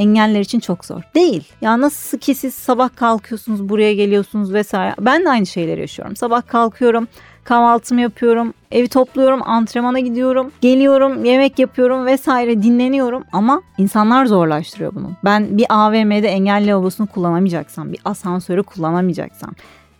engeller 0.00 0.40
için 0.40 0.60
çok 0.60 0.84
zor. 0.84 1.02
Değil. 1.14 1.48
Ya 1.60 1.80
nasıl 1.80 2.18
ki 2.18 2.34
siz 2.34 2.54
sabah 2.54 2.96
kalkıyorsunuz 2.96 3.68
buraya 3.68 3.94
geliyorsunuz 3.94 4.52
vesaire. 4.52 4.94
Ben 5.00 5.24
de 5.24 5.30
aynı 5.30 5.46
şeyleri 5.46 5.80
yaşıyorum. 5.80 6.16
Sabah 6.16 6.46
kalkıyorum 6.46 7.08
kahvaltımı 7.44 8.00
yapıyorum, 8.00 8.54
evi 8.70 8.88
topluyorum, 8.88 9.40
antrenmana 9.42 9.98
gidiyorum, 9.98 10.52
geliyorum, 10.60 11.24
yemek 11.24 11.58
yapıyorum 11.58 12.06
vesaire 12.06 12.62
dinleniyorum 12.62 13.24
ama 13.32 13.62
insanlar 13.78 14.26
zorlaştırıyor 14.26 14.94
bunu. 14.94 15.10
Ben 15.24 15.58
bir 15.58 15.66
AVM'de 15.68 16.28
engelli 16.28 16.66
lavabosunu 16.66 17.06
kullanamayacaksam, 17.06 17.92
bir 17.92 18.00
asansörü 18.04 18.62
kullanamayacaksam, 18.62 19.50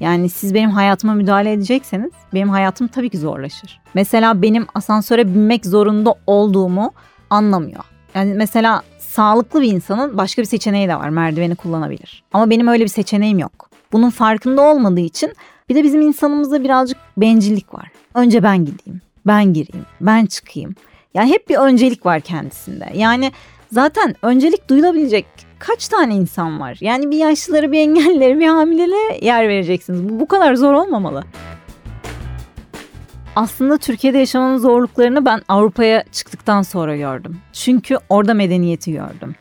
yani 0.01 0.29
siz 0.29 0.55
benim 0.55 0.71
hayatıma 0.71 1.15
müdahale 1.15 1.53
edecekseniz 1.53 2.13
benim 2.35 2.49
hayatım 2.49 2.87
tabii 2.87 3.11
ki 3.11 3.19
zorlaşır. 3.19 3.81
Mesela 3.95 4.43
benim 4.43 4.67
asansöre 4.75 5.27
binmek 5.29 5.67
zorunda 5.67 6.15
olduğumu 6.27 6.93
anlamıyor. 7.31 7.85
Yani 8.15 8.35
mesela 8.35 8.83
sağlıklı 9.11 9.61
bir 9.61 9.73
insanın 9.73 10.17
başka 10.17 10.43
bir 10.43 10.47
seçeneği 10.47 10.89
de 10.89 10.97
var. 10.97 11.09
Merdiveni 11.09 11.55
kullanabilir. 11.55 12.23
Ama 12.33 12.51
benim 12.51 12.69
öyle 12.69 12.85
bir 12.85 12.89
seçeneğim 12.89 13.39
yok. 13.39 13.71
Bunun 13.93 14.11
farkında 14.11 14.63
olmadığı 14.63 15.01
için 15.01 15.33
bir 15.69 15.75
de 15.75 15.85
bizim 15.85 16.01
insanımızda 16.01 16.65
birazcık 16.65 16.99
bencillik 17.17 17.75
var. 17.75 17.89
Önce 18.15 18.43
ben 18.43 18.59
gideyim, 18.59 19.01
ben 19.27 19.53
gireyim, 19.53 19.87
ben 20.01 20.27
çıkayım. 20.27 20.75
Yani 21.15 21.31
hep 21.31 21.49
bir 21.49 21.57
öncelik 21.57 22.07
var 22.07 22.21
kendisinde. 22.21 22.91
Yani 22.95 23.33
zaten 23.73 24.15
öncelik 24.23 24.71
duyulabilecek 24.71 25.27
kaç 25.59 25.89
tane 25.89 26.15
insan 26.15 26.61
var? 26.61 26.79
Yani 26.81 27.11
bir 27.11 27.17
yaşlıları, 27.17 27.73
bir 27.73 27.79
engellileri, 27.79 28.39
bir 28.39 28.47
hamilelere 28.49 29.27
yer 29.27 29.49
vereceksiniz. 29.49 30.09
Bu, 30.09 30.21
bu 30.21 30.27
kadar 30.29 30.55
zor 30.55 30.73
olmamalı. 30.73 31.25
Aslında 33.37 33.79
Türkiye'de 33.79 34.19
yaşamanın 34.19 34.59
zorluklarını 34.59 35.25
ben 35.25 35.43
Avrupa'ya 35.49 36.05
çıktıktan 36.13 36.63
sonra 36.63 36.97
gördüm. 36.97 37.39
Çünkü 37.53 37.99
orada 38.09 38.35
medeniyeti 38.35 38.93
gördüm. 38.93 39.35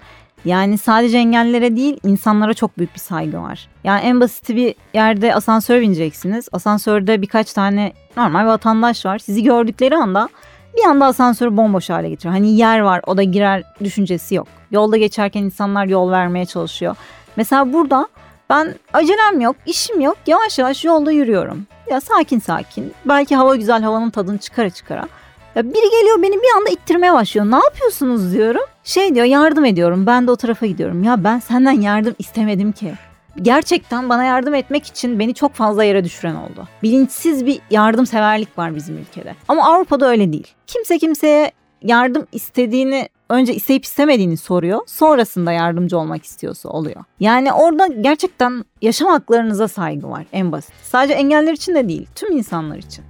Yani 0.45 0.77
sadece 0.77 1.17
engellilere 1.17 1.75
değil 1.75 1.99
insanlara 2.03 2.53
çok 2.53 2.77
büyük 2.77 2.93
bir 2.93 2.99
saygı 2.99 3.41
var. 3.41 3.67
Yani 3.83 4.01
en 4.01 4.19
basit 4.19 4.49
bir 4.49 4.75
yerde 4.93 5.35
asansör 5.35 5.81
bineceksiniz. 5.81 6.49
Asansörde 6.51 7.21
birkaç 7.21 7.53
tane 7.53 7.93
normal 8.17 8.45
vatandaş 8.45 9.05
var. 9.05 9.19
Sizi 9.19 9.43
gördükleri 9.43 9.95
anda 9.95 10.29
bir 10.77 10.83
anda 10.83 11.05
asansörü 11.05 11.57
bomboş 11.57 11.89
hale 11.89 12.09
getiriyor. 12.09 12.33
Hani 12.33 12.55
yer 12.55 12.79
var 12.79 13.01
o 13.07 13.17
da 13.17 13.23
girer 13.23 13.63
düşüncesi 13.83 14.35
yok. 14.35 14.47
Yolda 14.71 14.97
geçerken 14.97 15.43
insanlar 15.43 15.85
yol 15.85 16.11
vermeye 16.11 16.45
çalışıyor. 16.45 16.95
Mesela 17.35 17.73
burada 17.73 18.07
ben 18.49 18.75
acelem 18.93 19.41
yok, 19.41 19.55
işim 19.65 20.01
yok. 20.01 20.17
Yavaş 20.27 20.59
yavaş 20.59 20.85
yolda 20.85 21.11
yürüyorum. 21.11 21.67
Ya 21.89 22.01
sakin 22.01 22.39
sakin. 22.39 22.93
Belki 23.05 23.35
hava 23.35 23.55
güzel, 23.55 23.81
havanın 23.81 24.09
tadını 24.09 24.37
çıkara 24.37 24.69
çıkara. 24.69 25.07
Ya 25.55 25.63
biri 25.63 25.89
geliyor 25.99 26.21
beni 26.21 26.33
bir 26.33 26.57
anda 26.57 26.69
ittirmeye 26.69 27.13
başlıyor. 27.13 27.45
Ne 27.51 27.55
yapıyorsunuz 27.55 28.33
diyorum. 28.33 28.61
Şey 28.83 29.15
diyor 29.15 29.25
yardım 29.25 29.65
ediyorum. 29.65 30.05
Ben 30.05 30.27
de 30.27 30.31
o 30.31 30.35
tarafa 30.35 30.65
gidiyorum. 30.65 31.03
Ya 31.03 31.23
ben 31.23 31.39
senden 31.39 31.81
yardım 31.81 32.15
istemedim 32.19 32.71
ki. 32.71 32.93
Gerçekten 33.41 34.09
bana 34.09 34.23
yardım 34.23 34.55
etmek 34.55 34.85
için 34.85 35.19
beni 35.19 35.33
çok 35.33 35.53
fazla 35.53 35.83
yere 35.83 36.03
düşüren 36.03 36.35
oldu. 36.35 36.67
Bilinçsiz 36.83 37.45
bir 37.45 37.59
yardımseverlik 37.71 38.57
var 38.57 38.75
bizim 38.75 38.97
ülkede. 38.97 39.35
Ama 39.47 39.73
Avrupa'da 39.73 40.09
öyle 40.09 40.33
değil. 40.33 40.47
Kimse 40.67 40.97
kimseye 40.97 41.51
yardım 41.83 42.27
istediğini 42.31 43.09
önce 43.29 43.55
isteyip 43.55 43.85
istemediğini 43.85 44.37
soruyor. 44.37 44.79
Sonrasında 44.87 45.51
yardımcı 45.51 45.97
olmak 45.97 46.25
istiyorsa 46.25 46.69
oluyor. 46.69 47.03
Yani 47.19 47.53
orada 47.53 47.87
gerçekten 47.87 48.65
yaşam 48.81 49.07
haklarınıza 49.07 49.67
saygı 49.67 50.09
var 50.09 50.25
en 50.31 50.51
basit. 50.51 50.73
Sadece 50.83 51.13
engeller 51.13 51.53
için 51.53 51.75
de 51.75 51.89
değil, 51.89 52.07
tüm 52.15 52.37
insanlar 52.37 52.77
için. 52.77 53.03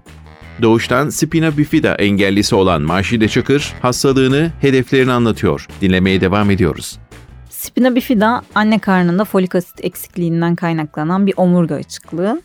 Doğuştan 0.61 1.09
spina 1.09 1.57
bifida 1.57 1.95
engellisi 1.95 2.55
olan 2.55 2.81
Maşide 2.81 3.27
Çakır 3.27 3.73
hastalığını, 3.81 4.51
hedeflerini 4.61 5.11
anlatıyor. 5.11 5.67
Dinlemeye 5.81 6.21
devam 6.21 6.51
ediyoruz. 6.51 6.99
Spina 7.49 7.95
bifida 7.95 8.41
anne 8.55 8.79
karnında 8.79 9.25
folik 9.25 9.55
asit 9.55 9.85
eksikliğinden 9.85 10.55
kaynaklanan 10.55 11.27
bir 11.27 11.33
omurga 11.37 11.75
açıklığı. 11.75 12.41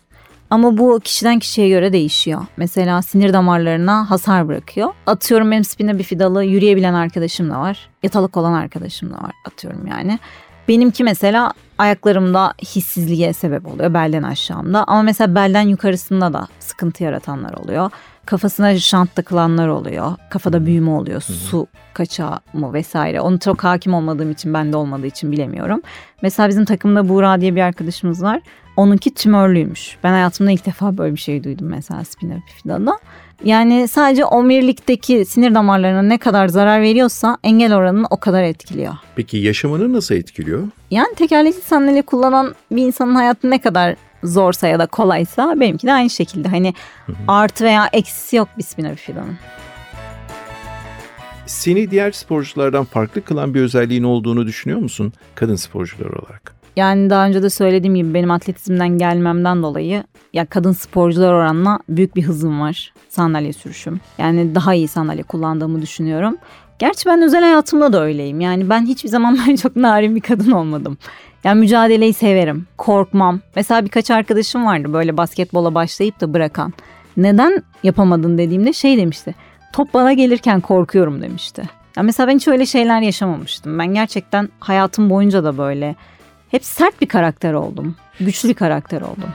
Ama 0.54 0.78
bu 0.78 1.00
kişiden 1.04 1.38
kişiye 1.38 1.68
göre 1.68 1.92
değişiyor. 1.92 2.46
Mesela 2.56 3.02
sinir 3.02 3.32
damarlarına 3.32 4.11
hasar 4.11 4.49
bırakıyor. 4.49 4.88
Atıyorum 5.06 5.50
benim 5.50 5.64
spina 5.64 5.99
bifidalı 5.99 6.44
yürüyebilen 6.44 6.94
arkadaşım 6.94 7.50
da 7.50 7.61
var. 7.61 7.88
Yatalak 8.02 8.37
olan 8.37 8.52
arkadaşım 8.52 9.11
da 9.11 9.14
var 9.14 9.32
atıyorum 9.44 9.87
yani. 9.87 10.18
Benimki 10.68 11.04
mesela 11.04 11.52
ayaklarımda 11.78 12.54
hissizliğe 12.62 13.32
sebep 13.32 13.66
oluyor 13.66 13.94
belden 13.94 14.23
aşağımda. 14.23 14.84
Ama 14.84 15.02
mesela 15.02 15.34
belden 15.34 15.68
yukarısında 15.68 16.32
da 16.32 16.49
sıkıntı 16.58 17.04
yaratanlar 17.04 17.52
oluyor. 17.52 17.90
Kafasına 18.26 18.78
şant 18.78 19.14
takılanlar 19.14 19.69
oluyor. 19.69 20.12
Kafada 20.31 20.66
büyüme 20.66 20.90
oluyor. 20.90 21.21
Su 21.21 21.66
kaçağı 21.95 22.38
mı 22.52 22.73
vesaire. 22.73 23.21
Onu 23.21 23.38
çok 23.38 23.64
hakim 23.64 23.95
olmadığım 23.95 24.31
için 24.31 24.54
bende 24.54 24.76
olmadığı 24.76 25.07
için 25.07 25.33
bilemiyorum. 25.33 25.83
Mesela 26.23 26.49
bizim 26.49 26.64
takımda 26.64 27.09
Buğra 27.09 27.40
diye 27.40 27.57
bir 27.57 27.61
arkadaşımız 27.61 28.23
var. 28.23 28.40
Onunki 28.76 29.14
tümörlüymüş. 29.14 29.97
Ben 30.04 30.12
hayatımda 30.12 30.50
ilk 30.50 30.66
defa 30.66 30.99
böyle 30.99 31.14
bir 31.14 31.21
şey 31.21 31.45
duydum 31.45 31.69
mesela 31.71 32.04
spina 32.04 32.35
bifidada. 32.37 32.99
Yani 33.45 33.88
sadece 33.88 34.25
omurilikteki 34.25 35.25
sinir 35.25 35.54
damarlarına 35.54 36.02
ne 36.02 36.19
kadar 36.19 36.49
zarar 36.49 36.83
veriyorsa 36.83 37.38
engel 37.43 37.76
oranını 37.76 38.07
o 38.11 38.16
kadar 38.16 38.43
etkiliyor. 38.43 38.95
Peki 39.16 39.37
yaşamını 39.37 39.93
nasıl 39.93 40.14
etkiliyor? 40.14 40.62
Yani 40.90 41.14
tekerlekli 41.14 41.61
sandalye 41.61 42.02
kullanan 42.02 42.54
bir 42.71 42.87
insanın 42.87 43.14
hayatı 43.14 43.50
ne 43.50 43.59
kadar 43.61 43.97
zorsa 44.25 44.69
ya 44.69 44.78
da 44.78 44.87
kolaysa 44.87 45.61
benimki 45.61 45.87
de 45.87 45.93
aynı 45.93 46.11
şekilde. 46.11 46.49
Hani 46.49 46.75
hı 47.07 47.12
hı. 47.12 47.16
artı 47.28 47.64
veya 47.64 47.88
eksisi 47.93 48.37
yok 48.37 48.49
bir 48.59 48.62
spina 48.62 48.90
bifidanın. 48.90 49.37
Seni 51.47 51.90
diğer 51.90 52.12
sporculardan 52.12 52.85
farklı 52.85 53.25
kılan 53.25 53.54
bir 53.54 53.61
özelliğin 53.61 54.02
olduğunu 54.02 54.47
düşünüyor 54.47 54.81
musun 54.81 55.12
kadın 55.35 55.57
sporcular 55.57 56.11
olarak? 56.11 56.54
Yani 56.76 57.11
daha 57.11 57.26
önce 57.26 57.43
de 57.43 57.50
söylediğim 57.50 57.95
gibi 57.95 58.14
benim 58.14 58.31
atletizmden 58.31 58.99
gelmemden 58.99 59.62
dolayı 59.62 60.04
ya 60.33 60.47
kadın 60.47 60.73
sporcular 60.73 61.33
oranla 61.33 61.78
büyük 61.88 62.16
bir 62.16 62.23
hızım 62.23 62.61
var. 62.61 62.93
Sandalye 63.09 63.52
sürüşüm. 63.52 64.00
Yani 64.19 64.54
daha 64.54 64.75
iyi 64.75 64.88
sandalye 64.88 65.23
kullandığımı 65.23 65.83
düşünüyorum. 65.83 66.37
Gerçi 66.78 67.07
ben 67.07 67.23
özel 67.23 67.43
hayatımda 67.43 67.93
da 67.93 68.02
öyleyim. 68.02 68.40
Yani 68.40 68.71
ben 68.71 68.87
hiçbir 68.87 69.09
zaman 69.09 69.38
böyle 69.47 69.57
çok 69.57 69.76
narin 69.76 70.16
bir 70.16 70.21
kadın 70.21 70.50
olmadım. 70.50 70.99
Yani 71.44 71.60
mücadeleyi 71.60 72.12
severim. 72.12 72.66
Korkmam. 72.78 73.40
Mesela 73.56 73.84
birkaç 73.84 74.10
arkadaşım 74.10 74.66
vardı 74.66 74.92
böyle 74.92 75.16
basketbola 75.16 75.74
başlayıp 75.74 76.20
da 76.20 76.34
bırakan. 76.34 76.72
Neden 77.16 77.62
yapamadın 77.82 78.38
dediğimde 78.38 78.72
şey 78.72 78.96
demişti. 78.96 79.34
Top 79.72 79.94
bana 79.94 80.12
gelirken 80.12 80.60
korkuyorum 80.60 81.22
demişti. 81.22 81.62
Ya 81.96 82.02
mesela 82.02 82.28
ben 82.28 82.36
hiç 82.36 82.48
öyle 82.48 82.66
şeyler 82.66 83.00
yaşamamıştım. 83.00 83.78
Ben 83.78 83.94
gerçekten 83.94 84.48
hayatım 84.60 85.10
boyunca 85.10 85.44
da 85.44 85.58
böyle 85.58 85.96
hep 86.50 86.64
sert 86.64 87.00
bir 87.00 87.06
karakter 87.06 87.52
oldum. 87.52 87.96
Güçlü 88.20 88.48
bir 88.48 88.54
karakter 88.54 89.00
oldum. 89.00 89.34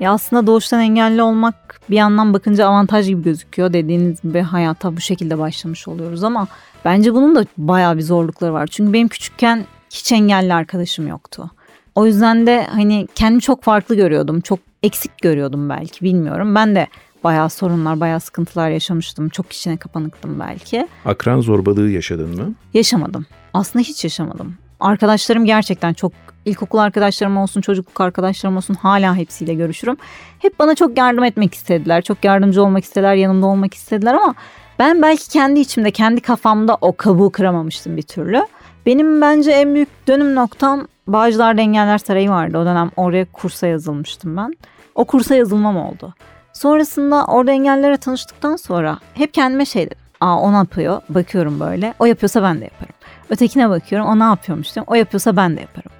Ya 0.00 0.12
aslında 0.12 0.46
doğuştan 0.46 0.80
engelli 0.80 1.22
olmak 1.22 1.80
bir 1.90 1.96
yandan 1.96 2.34
bakınca 2.34 2.66
avantaj 2.66 3.06
gibi 3.06 3.22
gözüküyor. 3.22 3.72
Dediğiniz 3.72 4.22
gibi 4.22 4.40
hayata 4.40 4.96
bu 4.96 5.00
şekilde 5.00 5.38
başlamış 5.38 5.88
oluyoruz 5.88 6.24
ama 6.24 6.46
bence 6.84 7.14
bunun 7.14 7.34
da 7.36 7.44
bayağı 7.58 7.96
bir 7.96 8.02
zorlukları 8.02 8.52
var. 8.52 8.66
Çünkü 8.66 8.92
benim 8.92 9.08
küçükken 9.08 9.64
hiç 9.92 10.12
engelli 10.12 10.54
arkadaşım 10.54 11.08
yoktu. 11.08 11.50
O 11.94 12.06
yüzden 12.06 12.46
de 12.46 12.66
hani 12.70 13.08
kendimi 13.14 13.40
çok 13.42 13.62
farklı 13.62 13.94
görüyordum. 13.94 14.40
Çok 14.40 14.58
eksik 14.82 15.18
görüyordum 15.22 15.68
belki 15.68 16.04
bilmiyorum. 16.04 16.54
Ben 16.54 16.74
de 16.74 16.86
bayağı 17.24 17.50
sorunlar, 17.50 18.00
bayağı 18.00 18.20
sıkıntılar 18.20 18.70
yaşamıştım. 18.70 19.28
Çok 19.28 19.52
içine 19.52 19.76
kapanıktım 19.76 20.40
belki. 20.40 20.88
Akran 21.04 21.40
zorbalığı 21.40 21.90
yaşadın 21.90 22.36
mı? 22.36 22.54
Yaşamadım. 22.74 23.26
Aslında 23.54 23.82
hiç 23.82 24.04
yaşamadım. 24.04 24.54
Arkadaşlarım 24.80 25.44
gerçekten 25.44 25.92
çok 25.92 26.12
ilkokul 26.44 26.78
arkadaşlarım 26.78 27.36
olsun, 27.36 27.60
çocukluk 27.60 28.00
arkadaşlarım 28.00 28.56
olsun 28.56 28.74
hala 28.74 29.16
hepsiyle 29.16 29.54
görüşürüm. 29.54 29.96
Hep 30.38 30.58
bana 30.58 30.74
çok 30.74 30.98
yardım 30.98 31.24
etmek 31.24 31.54
istediler. 31.54 32.02
Çok 32.02 32.24
yardımcı 32.24 32.62
olmak 32.62 32.84
istediler, 32.84 33.14
yanımda 33.14 33.46
olmak 33.46 33.74
istediler 33.74 34.14
ama 34.14 34.34
ben 34.78 35.02
belki 35.02 35.28
kendi 35.28 35.60
içimde, 35.60 35.90
kendi 35.90 36.20
kafamda 36.20 36.78
o 36.80 36.96
kabuğu 36.96 37.30
kıramamıştım 37.30 37.96
bir 37.96 38.02
türlü. 38.02 38.42
Benim 38.86 39.20
bence 39.20 39.52
en 39.52 39.74
büyük 39.74 40.08
dönüm 40.08 40.34
noktam 40.34 40.86
Bağcılar 41.06 41.56
Engeller 41.56 41.98
Sarayı 41.98 42.30
vardı. 42.30 42.58
O 42.58 42.64
dönem 42.64 42.90
oraya 42.96 43.24
kursa 43.32 43.66
yazılmıştım 43.66 44.36
ben. 44.36 44.52
O 44.94 45.04
kursa 45.04 45.34
yazılmam 45.34 45.76
oldu. 45.76 46.14
Sonrasında 46.52 47.24
orada 47.24 47.52
engellere 47.52 47.96
tanıştıktan 47.96 48.56
sonra 48.56 48.98
hep 49.14 49.34
kendime 49.34 49.64
şey 49.64 49.86
dedim. 49.86 49.98
Aa 50.20 50.40
o 50.40 50.52
ne 50.52 50.56
yapıyor? 50.56 51.00
Bakıyorum 51.08 51.60
böyle. 51.60 51.94
O 51.98 52.06
yapıyorsa 52.06 52.42
ben 52.42 52.60
de 52.60 52.64
yaparım. 52.64 52.94
Ötekine 53.30 53.70
bakıyorum. 53.70 54.08
O 54.08 54.18
ne 54.18 54.24
yapıyormuş 54.24 54.74
diyorum. 54.74 54.92
O 54.92 54.94
yapıyorsa 54.94 55.36
ben 55.36 55.56
de 55.56 55.60
yaparım. 55.60 55.90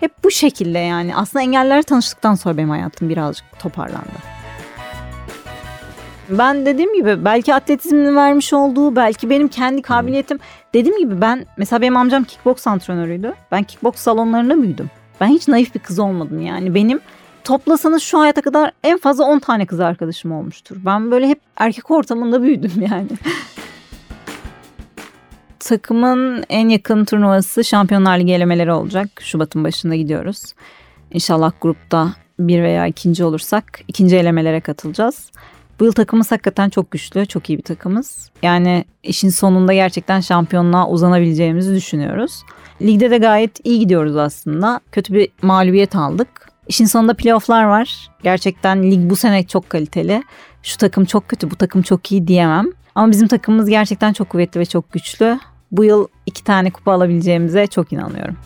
Hep 0.00 0.24
bu 0.24 0.30
şekilde 0.30 0.78
yani. 0.78 1.16
Aslında 1.16 1.42
engellerle 1.42 1.82
tanıştıktan 1.82 2.34
sonra 2.34 2.56
benim 2.56 2.70
hayatım 2.70 3.08
birazcık 3.08 3.58
toparlandı. 3.58 4.32
Ben 6.28 6.66
dediğim 6.66 6.94
gibi 6.94 7.24
belki 7.24 7.54
atletizmin 7.54 8.16
vermiş 8.16 8.52
olduğu, 8.52 8.96
belki 8.96 9.30
benim 9.30 9.48
kendi 9.48 9.82
kabiliyetim. 9.82 10.38
Dediğim 10.74 10.98
gibi 10.98 11.20
ben 11.20 11.46
mesela 11.56 11.80
benim 11.82 11.96
amcam 11.96 12.24
kickbox 12.24 12.66
antrenörüydü. 12.66 13.32
Ben 13.52 13.62
kickbox 13.62 13.94
salonlarında 13.94 14.62
büyüdüm. 14.62 14.90
Ben 15.20 15.26
hiç 15.26 15.48
naif 15.48 15.74
bir 15.74 15.80
kız 15.80 15.98
olmadım 15.98 16.40
yani. 16.40 16.74
Benim 16.74 17.00
toplasanız 17.44 18.02
şu 18.02 18.20
hayata 18.20 18.40
kadar 18.40 18.72
en 18.84 18.98
fazla 18.98 19.24
10 19.24 19.38
tane 19.38 19.66
kız 19.66 19.80
arkadaşım 19.80 20.32
olmuştur. 20.32 20.76
Ben 20.84 21.10
böyle 21.10 21.28
hep 21.28 21.40
erkek 21.56 21.90
ortamında 21.90 22.42
büyüdüm 22.42 22.72
yani. 22.90 23.08
Takımın 25.58 26.44
en 26.48 26.68
yakın 26.68 27.04
turnuvası 27.04 27.64
Şampiyonlar 27.64 28.18
Ligi 28.18 28.32
elemeleri 28.32 28.72
olacak. 28.72 29.08
Şubat'ın 29.20 29.64
başında 29.64 29.94
gidiyoruz. 29.94 30.42
İnşallah 31.10 31.52
grupta 31.60 32.12
bir 32.38 32.62
veya 32.62 32.86
ikinci 32.86 33.24
olursak 33.24 33.80
ikinci 33.88 34.16
elemelere 34.16 34.60
katılacağız. 34.60 35.30
Bu 35.82 35.86
yıl 35.86 35.92
takımımız 35.92 36.30
hakikaten 36.30 36.68
çok 36.68 36.90
güçlü, 36.90 37.26
çok 37.26 37.50
iyi 37.50 37.58
bir 37.58 37.62
takımız. 37.62 38.30
Yani 38.42 38.84
işin 39.02 39.28
sonunda 39.28 39.74
gerçekten 39.74 40.20
şampiyonluğa 40.20 40.88
uzanabileceğimizi 40.88 41.74
düşünüyoruz. 41.74 42.42
Ligde 42.82 43.10
de 43.10 43.18
gayet 43.18 43.66
iyi 43.66 43.78
gidiyoruz 43.78 44.16
aslında. 44.16 44.80
Kötü 44.92 45.14
bir 45.14 45.28
mağlubiyet 45.42 45.96
aldık. 45.96 46.28
İşin 46.68 46.84
sonunda 46.84 47.14
playofflar 47.14 47.64
var. 47.64 48.10
Gerçekten 48.22 48.90
lig 48.90 49.10
bu 49.10 49.16
sene 49.16 49.46
çok 49.46 49.70
kaliteli. 49.70 50.22
Şu 50.62 50.78
takım 50.78 51.04
çok 51.04 51.28
kötü, 51.28 51.50
bu 51.50 51.56
takım 51.56 51.82
çok 51.82 52.12
iyi 52.12 52.26
diyemem. 52.26 52.66
Ama 52.94 53.10
bizim 53.10 53.28
takımımız 53.28 53.68
gerçekten 53.68 54.12
çok 54.12 54.28
kuvvetli 54.28 54.60
ve 54.60 54.66
çok 54.66 54.92
güçlü. 54.92 55.38
Bu 55.72 55.84
yıl 55.84 56.06
iki 56.26 56.44
tane 56.44 56.70
kupa 56.70 56.92
alabileceğimize 56.92 57.66
çok 57.66 57.92
inanıyorum. 57.92 58.36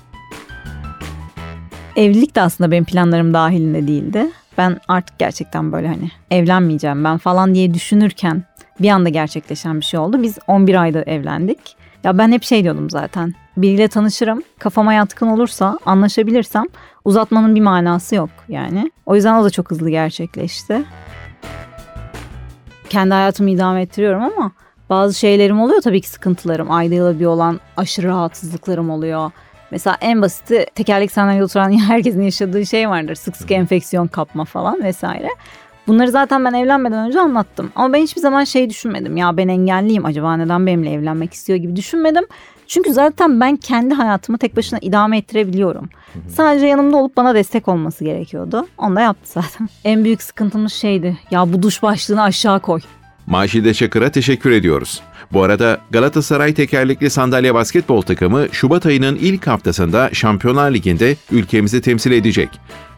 Evlilik 1.96 2.34
de 2.34 2.40
aslında 2.40 2.70
benim 2.70 2.84
planlarım 2.84 3.34
dahilinde 3.34 3.86
değildi 3.88 4.30
ben 4.58 4.80
artık 4.88 5.18
gerçekten 5.18 5.72
böyle 5.72 5.88
hani 5.88 6.10
evlenmeyeceğim 6.30 7.04
ben 7.04 7.18
falan 7.18 7.54
diye 7.54 7.74
düşünürken 7.74 8.42
bir 8.80 8.90
anda 8.90 9.08
gerçekleşen 9.08 9.80
bir 9.80 9.84
şey 9.84 10.00
oldu. 10.00 10.22
Biz 10.22 10.38
11 10.46 10.74
ayda 10.74 11.02
evlendik. 11.02 11.76
Ya 12.04 12.18
ben 12.18 12.32
hep 12.32 12.42
şey 12.42 12.62
diyordum 12.62 12.90
zaten. 12.90 13.34
Biriyle 13.56 13.88
tanışırım, 13.88 14.42
kafama 14.58 14.94
yatkın 14.94 15.26
olursa, 15.26 15.78
anlaşabilirsem 15.86 16.64
uzatmanın 17.04 17.54
bir 17.54 17.60
manası 17.60 18.14
yok 18.14 18.30
yani. 18.48 18.90
O 19.06 19.14
yüzden 19.14 19.34
o 19.34 19.44
da 19.44 19.50
çok 19.50 19.70
hızlı 19.70 19.90
gerçekleşti. 19.90 20.82
Kendi 22.88 23.14
hayatımı 23.14 23.50
idame 23.50 23.82
ettiriyorum 23.82 24.22
ama 24.22 24.52
bazı 24.90 25.18
şeylerim 25.18 25.60
oluyor 25.60 25.80
tabii 25.80 26.00
ki 26.00 26.08
sıkıntılarım. 26.08 26.70
Ayda 26.70 26.94
yıla 26.94 27.20
bir 27.20 27.26
olan 27.26 27.60
aşırı 27.76 28.06
rahatsızlıklarım 28.06 28.90
oluyor. 28.90 29.30
Mesela 29.70 29.96
en 30.00 30.22
basiti 30.22 30.66
tekerlek 30.74 31.12
sandalye 31.12 31.44
oturan 31.44 31.78
herkesin 31.88 32.22
yaşadığı 32.22 32.66
şey 32.66 32.88
vardır. 32.88 33.14
Sık 33.14 33.36
sık 33.36 33.50
enfeksiyon 33.50 34.06
kapma 34.06 34.44
falan 34.44 34.82
vesaire. 34.82 35.28
Bunları 35.86 36.10
zaten 36.10 36.44
ben 36.44 36.52
evlenmeden 36.52 37.06
önce 37.06 37.20
anlattım. 37.20 37.72
Ama 37.74 37.92
ben 37.92 38.02
hiçbir 38.02 38.20
zaman 38.20 38.44
şey 38.44 38.70
düşünmedim. 38.70 39.16
Ya 39.16 39.36
ben 39.36 39.48
engelliyim 39.48 40.04
acaba 40.04 40.36
neden 40.36 40.66
benimle 40.66 40.92
evlenmek 40.92 41.32
istiyor 41.34 41.58
gibi 41.58 41.76
düşünmedim. 41.76 42.24
Çünkü 42.66 42.92
zaten 42.92 43.40
ben 43.40 43.56
kendi 43.56 43.94
hayatımı 43.94 44.38
tek 44.38 44.56
başına 44.56 44.78
idame 44.82 45.18
ettirebiliyorum. 45.18 45.88
Sadece 46.28 46.66
yanımda 46.66 46.96
olup 46.96 47.16
bana 47.16 47.34
destek 47.34 47.68
olması 47.68 48.04
gerekiyordu. 48.04 48.66
Onu 48.78 48.96
da 48.96 49.00
yaptı 49.00 49.30
zaten. 49.32 49.68
En 49.84 50.04
büyük 50.04 50.22
sıkıntımız 50.22 50.72
şeydi. 50.72 51.18
Ya 51.30 51.52
bu 51.52 51.62
duş 51.62 51.82
başlığını 51.82 52.22
aşağı 52.22 52.60
koy. 52.60 52.80
Maşide 53.26 53.74
Çakır'a 53.74 54.10
teşekkür 54.10 54.50
ediyoruz. 54.50 55.00
Bu 55.32 55.42
arada 55.42 55.80
Galatasaray 55.90 56.54
tekerlekli 56.54 57.10
sandalye 57.10 57.54
basketbol 57.54 58.02
takımı 58.02 58.46
Şubat 58.52 58.86
ayının 58.86 59.16
ilk 59.16 59.46
haftasında 59.46 60.10
Şampiyonlar 60.12 60.70
Ligi'nde 60.70 61.16
ülkemizi 61.30 61.80
temsil 61.80 62.12
edecek. 62.12 62.48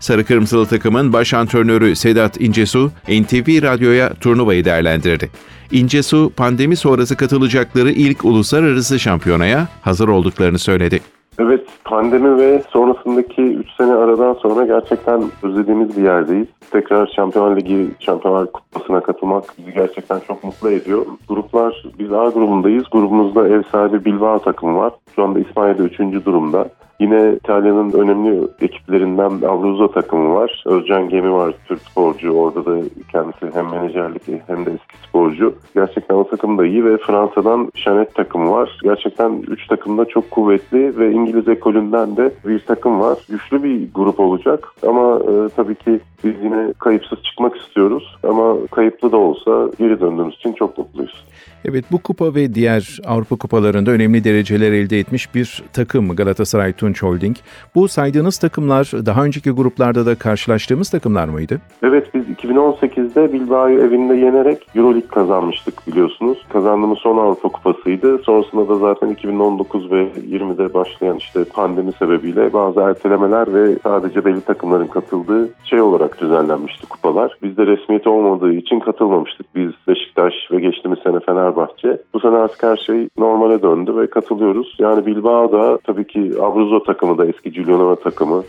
Sarı 0.00 0.25
Kırmızılı 0.25 0.66
takımın 0.66 1.12
baş 1.12 1.35
antrenörü 1.35 1.97
Sedat 1.97 2.40
İncesu, 2.40 2.92
NTV 3.08 3.62
Radyo'ya 3.62 4.14
turnuvayı 4.14 4.64
değerlendirdi. 4.64 5.30
İncesu, 5.73 6.32
pandemi 6.37 6.76
sonrası 6.76 7.16
katılacakları 7.16 7.90
ilk 7.90 8.25
uluslararası 8.25 9.00
şampiyonaya 9.00 9.68
hazır 9.82 10.08
olduklarını 10.08 10.58
söyledi. 10.58 11.00
Evet 11.38 11.68
pandemi 11.85 12.38
ve 12.38 12.62
sonrasındaki 12.71 13.42
3 13.42 13.66
sene 13.76 13.95
aradan 13.95 14.35
sonra 14.35 14.66
gerçekten 14.66 15.23
özlediğimiz 15.42 15.97
bir 15.97 16.02
yerdeyiz. 16.02 16.47
Tekrar 16.71 17.07
Şampiyonlar 17.16 17.57
Ligi, 17.57 17.90
Şampiyonlar 18.00 18.52
Kupası'na 18.52 19.00
katılmak 19.00 19.45
bizi 19.59 19.73
gerçekten 19.73 20.18
çok 20.18 20.45
mutlu 20.45 20.71
ediyor. 20.71 21.07
Gruplar, 21.28 21.85
biz 21.99 22.12
A 22.12 22.28
grubundayız. 22.28 22.85
Grubumuzda 22.92 23.49
ev 23.49 23.62
sahibi 23.62 24.04
Bilbao 24.04 24.38
takımı 24.38 24.78
var. 24.78 24.92
Şu 25.14 25.25
anda 25.25 25.38
İspanya'da 25.38 25.83
3. 25.83 25.99
durumda. 25.99 26.68
Yine 27.00 27.33
İtalya'nın 27.33 27.93
önemli 27.93 28.49
ekiplerinden 28.61 29.31
Abruzzo 29.31 29.93
takımı 29.93 30.35
var. 30.35 30.62
Özcan 30.67 31.09
Gemi 31.09 31.33
var, 31.33 31.55
Türk 31.69 31.81
sporcu. 31.81 32.33
Orada 32.33 32.64
da 32.64 32.81
kendisi 33.12 33.57
hem 33.57 33.71
menajerlik 33.71 34.23
hem 34.47 34.67
de 34.67 34.71
eski 34.71 35.09
sporcu. 35.09 35.55
Gerçekten 35.75 36.14
o 36.14 36.28
takım 36.28 36.59
da 36.59 36.67
iyi 36.67 36.85
ve 36.85 36.97
Fransa'dan 36.97 37.71
Şanet 37.75 38.14
takımı 38.14 38.50
var. 38.50 38.78
Gerçekten 38.83 39.45
3 39.49 39.67
takım 39.67 39.99
da 39.99 40.05
çok 40.05 40.31
kuvvetli 40.31 40.99
ve 40.99 41.12
İngiliz 41.12 41.49
ekolünden 41.49 42.17
de 42.17 42.33
bir 42.47 42.59
takım 42.59 43.00
var. 43.00 43.19
Güçlü 43.28 43.62
bir 43.62 43.93
grup 43.95 44.21
olacak 44.21 44.69
ama 44.87 45.17
e, 45.17 45.49
tabii 45.57 45.75
ki 45.75 46.00
biz 46.25 46.35
yine 46.43 46.73
kayıpsız 46.78 47.23
çıkmak 47.23 47.57
istiyoruz. 47.57 48.17
Ama 48.23 48.57
kayıplı 48.71 49.12
da 49.12 49.17
olsa 49.17 49.71
geri 49.78 50.00
döndüğümüz 50.00 50.35
için 50.35 50.52
çok 50.52 50.78
mutluyuz. 50.78 51.25
Evet 51.64 51.84
bu 51.92 51.98
kupa 51.98 52.34
ve 52.34 52.54
diğer 52.54 52.98
Avrupa 53.06 53.36
kupalarında 53.36 53.90
önemli 53.90 54.24
dereceler 54.24 54.72
elde 54.72 54.98
etmiş 54.98 55.34
bir 55.34 55.62
takım 55.72 56.16
Galatasaray 56.16 56.72
Tunç 56.72 57.02
Holding. 57.02 57.36
Bu 57.74 57.88
saydığınız 57.88 58.38
takımlar 58.38 58.90
daha 59.06 59.24
önceki 59.24 59.50
gruplarda 59.50 60.06
da 60.06 60.14
karşılaştığımız 60.14 60.90
takımlar 60.90 61.28
mıydı? 61.28 61.60
Evet 61.82 62.14
biz 62.14 62.24
2018'de 62.28 63.32
Bilbao'yu 63.32 63.80
evinde 63.80 64.14
yenerek 64.14 64.66
Euroleague 64.74 65.08
kazanmıştık 65.08 65.86
biliyorsunuz. 65.86 66.46
Kazandığımız 66.52 66.98
son 66.98 67.18
Avrupa 67.18 67.48
kupasıydı. 67.48 68.18
Sonrasında 68.18 68.68
da 68.68 68.76
zaten 68.76 69.08
2019 69.08 69.90
ve 69.90 70.08
20'de 70.30 70.74
başlayan 70.74 71.16
işte 71.16 71.44
pandemi 71.44 71.92
sebebiyle 71.92 72.52
bazı 72.52 72.80
ertelemeler 72.80 73.54
ve 73.54 73.76
sadece 73.82 74.24
belli 74.24 74.40
takımların 74.40 74.86
katıldığı 74.86 75.48
şey 75.64 75.80
olarak 75.80 76.20
düzenlenmişti 76.20 76.86
kupalar. 76.86 77.38
Bizde 77.42 77.66
resmiyeti 77.66 78.08
olmadığı 78.08 78.52
için 78.52 78.80
katılmamıştık. 78.80 79.46
Biz 79.54 79.70
Beşiktaş 79.88 80.34
ve 80.50 80.60
geçtiğimiz 80.60 80.98
sene 80.98 81.20
Fenerbahçe. 81.49 82.02
Bu 82.14 82.21
sene 82.21 82.37
artık 82.37 82.62
her 82.62 82.76
şey 82.76 83.09
normale 83.19 83.62
döndü 83.62 83.97
ve 83.97 84.11
katılıyoruz. 84.11 84.76
Yani 84.78 85.07
Bilbao 85.07 85.52
da 85.52 85.78
tabii 85.78 86.07
ki 86.07 86.33
Abruzzo 86.43 86.83
takımı 86.83 87.19
da 87.19 87.26
eski 87.26 87.52
Giuliano 87.52 87.97
takımı 87.97 88.43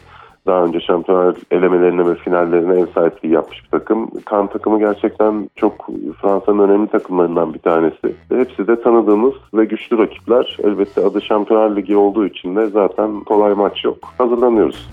daha 0.47 0.63
önce 0.63 0.79
şampiyonlar 0.79 1.35
elemelerine 1.51 2.07
ve 2.07 2.15
finallerine 2.15 2.79
ev 2.79 2.85
sahipliği 2.95 3.33
yapmış 3.33 3.63
bir 3.63 3.79
takım. 3.79 4.09
Kan 4.25 4.47
takımı 4.47 4.79
gerçekten 4.79 5.49
çok 5.55 5.89
Fransa'nın 6.21 6.59
önemli 6.59 6.87
takımlarından 6.87 7.53
bir 7.53 7.59
tanesi. 7.59 8.15
Hepsi 8.29 8.67
de 8.67 8.81
tanıdığımız 8.81 9.33
ve 9.53 9.65
güçlü 9.65 9.97
rakipler. 9.97 10.57
Elbette 10.63 11.05
adı 11.05 11.21
Şampiyonlar 11.21 11.75
Ligi 11.75 11.97
olduğu 11.97 12.25
için 12.25 12.55
de 12.55 12.67
zaten 12.67 13.19
kolay 13.19 13.53
maç 13.53 13.85
yok. 13.85 13.97
Hazırlanıyoruz. 14.17 14.89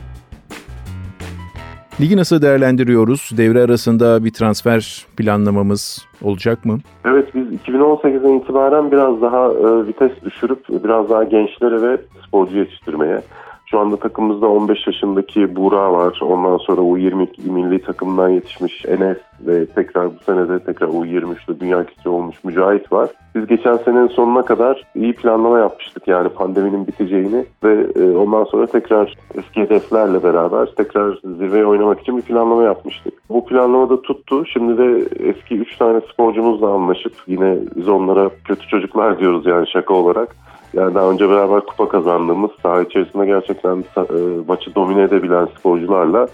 Ligi 2.00 2.16
nasıl 2.16 2.42
değerlendiriyoruz? 2.42 3.30
Devre 3.36 3.62
arasında 3.62 4.24
bir 4.24 4.32
transfer 4.32 5.06
planlamamız 5.16 6.06
olacak 6.22 6.64
mı? 6.64 6.78
Evet 7.04 7.34
biz 7.34 7.60
2018'den 7.60 8.38
itibaren 8.38 8.92
biraz 8.92 9.22
daha 9.22 9.46
e, 9.46 9.86
vites 9.86 10.22
düşürüp 10.24 10.68
biraz 10.84 11.10
daha 11.10 11.24
gençlere 11.24 11.82
ve 11.82 11.98
sporcu 12.26 12.58
yetiştirmeye 12.58 13.22
şu 13.66 13.78
anda 13.78 13.96
takımımızda 13.96 14.46
15 14.46 14.86
yaşındaki 14.86 15.56
Buğra 15.56 15.92
var. 15.92 16.18
Ondan 16.22 16.56
sonra 16.56 16.80
U22 16.80 17.50
milli 17.50 17.82
takımdan 17.82 18.28
yetişmiş 18.28 18.84
Enes 18.84 19.18
ve 19.40 19.66
tekrar 19.66 20.06
bu 20.06 20.18
sene 20.26 20.48
de 20.48 20.58
tekrar 20.58 20.88
U23'te 20.88 21.60
dünya 21.60 21.82
ikincisi 21.82 22.08
olmuş 22.08 22.44
Mücahit 22.44 22.92
var. 22.92 23.10
Biz 23.34 23.46
geçen 23.46 23.76
senenin 23.76 24.08
sonuna 24.08 24.42
kadar 24.42 24.82
iyi 24.94 25.12
planlama 25.12 25.58
yapmıştık 25.58 26.08
yani 26.08 26.28
pandeminin 26.28 26.86
biteceğini 26.86 27.44
ve 27.64 27.86
e, 27.96 28.16
ondan 28.16 28.44
sonra 28.44 28.66
tekrar 28.66 29.14
eski 29.34 29.60
hedeflerle 29.60 30.22
beraber 30.22 30.66
tekrar 30.76 31.18
zirveye 31.24 31.66
oynamak 31.66 32.00
için 32.00 32.16
bir 32.16 32.22
planlama 32.22 32.62
yapmıştık. 32.62 33.14
Bu 33.28 33.46
planlama 33.46 33.90
da 33.90 34.02
tuttu. 34.02 34.46
Şimdi 34.46 34.78
de 34.78 35.06
eski 35.28 35.54
3 35.54 35.76
tane 35.76 36.00
sporcumuzla 36.00 36.68
anlaşıp 36.68 37.12
yine 37.26 37.56
biz 37.76 37.88
onlara 37.88 38.30
kötü 38.44 38.68
çocuklar 38.68 39.18
diyoruz 39.18 39.46
yani 39.46 39.66
şaka 39.68 39.94
olarak 39.94 40.36
yani 40.76 40.94
daha 40.94 41.10
önce 41.10 41.28
beraber 41.28 41.60
kupa 41.60 41.88
kazandığımız 41.88 42.50
saha 42.62 42.82
içerisinde 42.82 43.26
gerçekten 43.26 43.84
e, 43.96 44.02
maçı 44.48 44.74
domine 44.74 45.02
edebilen 45.02 45.48
sporcularla 45.58 46.26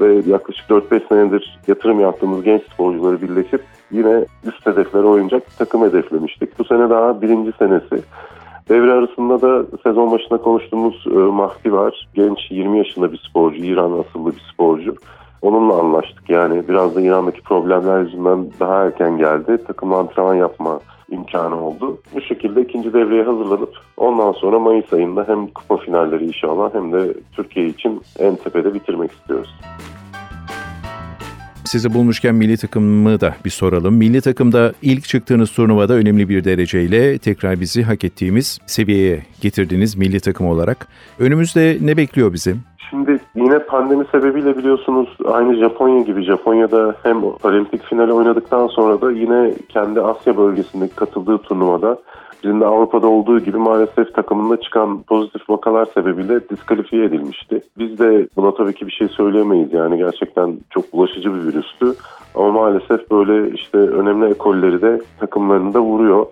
ve 0.00 0.30
yaklaşık 0.30 0.70
4-5 0.70 1.08
senedir 1.08 1.58
yatırım 1.66 2.00
yaptığımız 2.00 2.44
genç 2.44 2.62
sporcuları 2.62 3.22
birleşip 3.22 3.64
yine 3.90 4.24
üst 4.44 4.66
hedeflere 4.66 5.06
oynayacak 5.06 5.42
takım 5.58 5.82
hedeflemiştik. 5.82 6.58
Bu 6.58 6.64
sene 6.64 6.90
daha 6.90 7.22
birinci 7.22 7.52
senesi. 7.58 8.02
Devre 8.68 8.92
arasında 8.92 9.42
da 9.42 9.66
sezon 9.82 10.12
başında 10.12 10.38
konuştuğumuz 10.38 11.04
e, 11.06 11.10
Mahdi 11.10 11.72
var. 11.72 12.08
Genç 12.14 12.38
20 12.50 12.78
yaşında 12.78 13.12
bir 13.12 13.22
sporcu, 13.28 13.64
İran 13.64 13.92
asıllı 13.92 14.32
bir 14.32 14.42
sporcu. 14.52 14.94
Onunla 15.42 15.74
anlaştık 15.74 16.30
yani 16.30 16.68
biraz 16.68 16.96
da 16.96 17.00
İran'daki 17.00 17.42
problemler 17.42 18.00
yüzünden 18.00 18.50
daha 18.60 18.84
erken 18.84 19.18
geldi. 19.18 19.64
Takımla 19.66 19.96
antrenman 19.96 20.34
yapma 20.34 20.80
imkanı 21.10 21.66
oldu. 21.66 21.98
Bu 22.14 22.20
şekilde 22.20 22.62
ikinci 22.62 22.92
devreye 22.92 23.22
hazırlanıp 23.22 23.74
ondan 23.96 24.32
sonra 24.32 24.58
Mayıs 24.58 24.92
ayında 24.92 25.24
hem 25.28 25.46
kupa 25.46 25.76
finalleri 25.76 26.24
inşallah 26.24 26.74
hem 26.74 26.92
de 26.92 27.14
Türkiye 27.32 27.66
için 27.66 28.02
en 28.18 28.36
tepede 28.36 28.74
bitirmek 28.74 29.12
istiyoruz. 29.12 29.54
Sizi 31.70 31.94
bulmuşken 31.94 32.34
milli 32.34 32.56
takımı 32.56 33.20
da 33.20 33.34
bir 33.44 33.50
soralım. 33.50 33.94
Milli 33.94 34.20
takımda 34.20 34.72
ilk 34.82 35.04
çıktığınız 35.04 35.50
turnuvada 35.50 35.94
önemli 35.94 36.28
bir 36.28 36.44
dereceyle 36.44 37.18
tekrar 37.18 37.60
bizi 37.60 37.82
hak 37.82 38.04
ettiğimiz 38.04 38.58
seviyeye 38.66 39.22
getirdiniz 39.40 39.96
milli 39.96 40.20
takım 40.20 40.46
olarak. 40.46 40.88
Önümüzde 41.18 41.78
ne 41.80 41.96
bekliyor 41.96 42.32
bizi? 42.32 42.54
Şimdi 42.90 43.20
yine 43.36 43.58
pandemi 43.58 44.04
sebebiyle 44.12 44.58
biliyorsunuz 44.58 45.08
aynı 45.24 45.56
Japonya 45.56 46.02
gibi 46.02 46.22
Japonya'da 46.22 46.94
hem 47.02 47.20
paralimpik 47.42 47.84
finali 47.84 48.12
oynadıktan 48.12 48.66
sonra 48.66 49.00
da 49.00 49.12
yine 49.12 49.54
kendi 49.68 50.00
Asya 50.00 50.36
bölgesindeki 50.36 50.94
katıldığı 50.94 51.38
turnuvada 51.38 51.98
bizim 52.44 52.60
de 52.60 52.66
Avrupa'da 52.66 53.06
olduğu 53.06 53.40
gibi 53.40 53.56
maalesef 53.56 54.14
takımında 54.14 54.60
çıkan 54.60 55.02
pozitif 55.02 55.50
vakalar 55.50 55.86
sebebiyle 55.94 56.48
diskalifiye 56.48 57.04
edilmişti. 57.04 57.60
Biz 57.78 57.98
de 57.98 58.28
buna 58.36 58.54
tabii 58.54 58.74
ki 58.74 58.86
bir 58.86 58.92
şey 58.92 59.08
söyleyemeyiz 59.08 59.72
yani 59.72 59.98
gerçekten 59.98 60.58
çok 60.70 60.92
bulaşıcı 60.92 61.34
bir 61.34 61.42
virüstü. 61.42 61.94
Ama 62.34 62.50
maalesef 62.52 63.10
böyle 63.10 63.54
işte 63.54 63.78
önemli 63.78 64.30
ekolleri 64.30 64.82
de 64.82 65.00
takımlarında 65.20 65.80
vuruyor. 65.80 66.26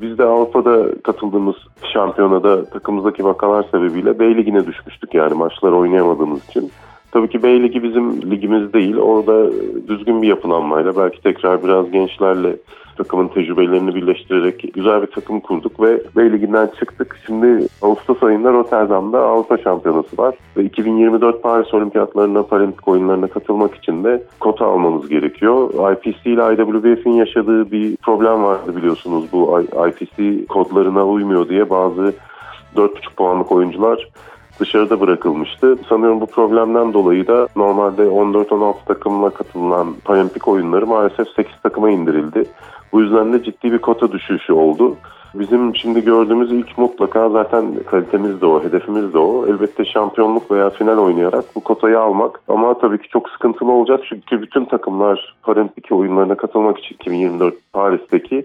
Biz 0.00 0.18
de 0.18 0.24
Avrupa'da 0.24 1.02
katıldığımız 1.02 1.56
şampiyonada 1.92 2.64
takımımızdaki 2.64 3.24
vakalar 3.24 3.64
sebebiyle 3.70 4.18
B 4.18 4.36
ligine 4.36 4.66
düşmüştük 4.66 5.14
yani 5.14 5.34
maçlar 5.34 5.72
oynayamadığımız 5.72 6.48
için. 6.48 6.70
Tabii 7.14 7.28
ki 7.28 7.42
B 7.42 7.62
ligi 7.62 7.82
bizim 7.82 8.30
ligimiz 8.30 8.72
değil. 8.72 8.96
Orada 8.96 9.50
düzgün 9.88 10.22
bir 10.22 10.28
yapılanmayla 10.28 10.96
belki 10.96 11.22
tekrar 11.22 11.64
biraz 11.64 11.90
gençlerle 11.90 12.56
takımın 12.96 13.28
tecrübelerini 13.28 13.94
birleştirerek 13.94 14.74
güzel 14.74 15.02
bir 15.02 15.06
takım 15.06 15.40
kurduk 15.40 15.80
ve 15.80 16.02
B 16.16 16.32
liginden 16.32 16.70
çıktık. 16.78 17.18
Şimdi 17.26 17.66
Ağustos 17.82 18.22
ayında 18.22 18.52
Rotterdam'da 18.52 19.18
Avrupa 19.18 19.58
Şampiyonası 19.58 20.18
var 20.18 20.34
ve 20.56 20.64
2024 20.64 21.42
Paris 21.42 21.74
Olimpiyatlarına, 21.74 22.42
Paralimpik 22.42 22.88
oyunlarına 22.88 23.26
katılmak 23.26 23.74
için 23.74 24.04
de 24.04 24.22
kota 24.40 24.66
almamız 24.66 25.08
gerekiyor. 25.08 25.70
IPC 25.92 26.30
ile 26.30 26.42
IWF'in 26.52 27.12
yaşadığı 27.12 27.70
bir 27.70 27.96
problem 27.96 28.44
vardı 28.44 28.76
biliyorsunuz. 28.76 29.24
Bu 29.32 29.60
IPC 29.88 30.46
kodlarına 30.46 31.06
uymuyor 31.06 31.48
diye 31.48 31.70
bazı 31.70 32.14
4,5 32.76 32.90
puanlık 33.16 33.52
oyuncular 33.52 34.08
dışarıda 34.60 35.00
bırakılmıştı. 35.00 35.76
Sanıyorum 35.88 36.20
bu 36.20 36.26
problemden 36.26 36.92
dolayı 36.92 37.26
da 37.26 37.48
normalde 37.56 38.02
14-16 38.02 38.74
takımla 38.86 39.30
katılan 39.30 39.94
Paralimpik 40.04 40.48
oyunları 40.48 40.86
maalesef 40.86 41.28
8 41.36 41.52
takıma 41.62 41.90
indirildi. 41.90 42.44
Bu 42.92 43.00
yüzden 43.00 43.32
de 43.32 43.42
ciddi 43.42 43.72
bir 43.72 43.78
kota 43.78 44.12
düşüşü 44.12 44.52
oldu. 44.52 44.96
Bizim 45.34 45.76
şimdi 45.76 46.04
gördüğümüz 46.04 46.52
ilk 46.52 46.78
mutlaka 46.78 47.30
zaten 47.30 47.64
kalitemiz 47.86 48.40
de 48.40 48.46
o, 48.46 48.64
hedefimiz 48.64 49.14
de 49.14 49.18
o. 49.18 49.46
Elbette 49.46 49.84
şampiyonluk 49.84 50.50
veya 50.50 50.70
final 50.70 50.98
oynayarak 50.98 51.44
bu 51.54 51.60
kotayı 51.60 52.00
almak. 52.00 52.40
Ama 52.48 52.78
tabii 52.78 52.98
ki 52.98 53.08
çok 53.08 53.28
sıkıntılı 53.28 53.72
olacak 53.72 54.00
çünkü 54.08 54.42
bütün 54.42 54.64
takımlar 54.64 55.36
Paralimpik 55.42 55.92
oyunlarına 55.92 56.34
katılmak 56.34 56.78
için 56.78 56.94
2024 56.94 57.54
Paris'teki 57.72 58.44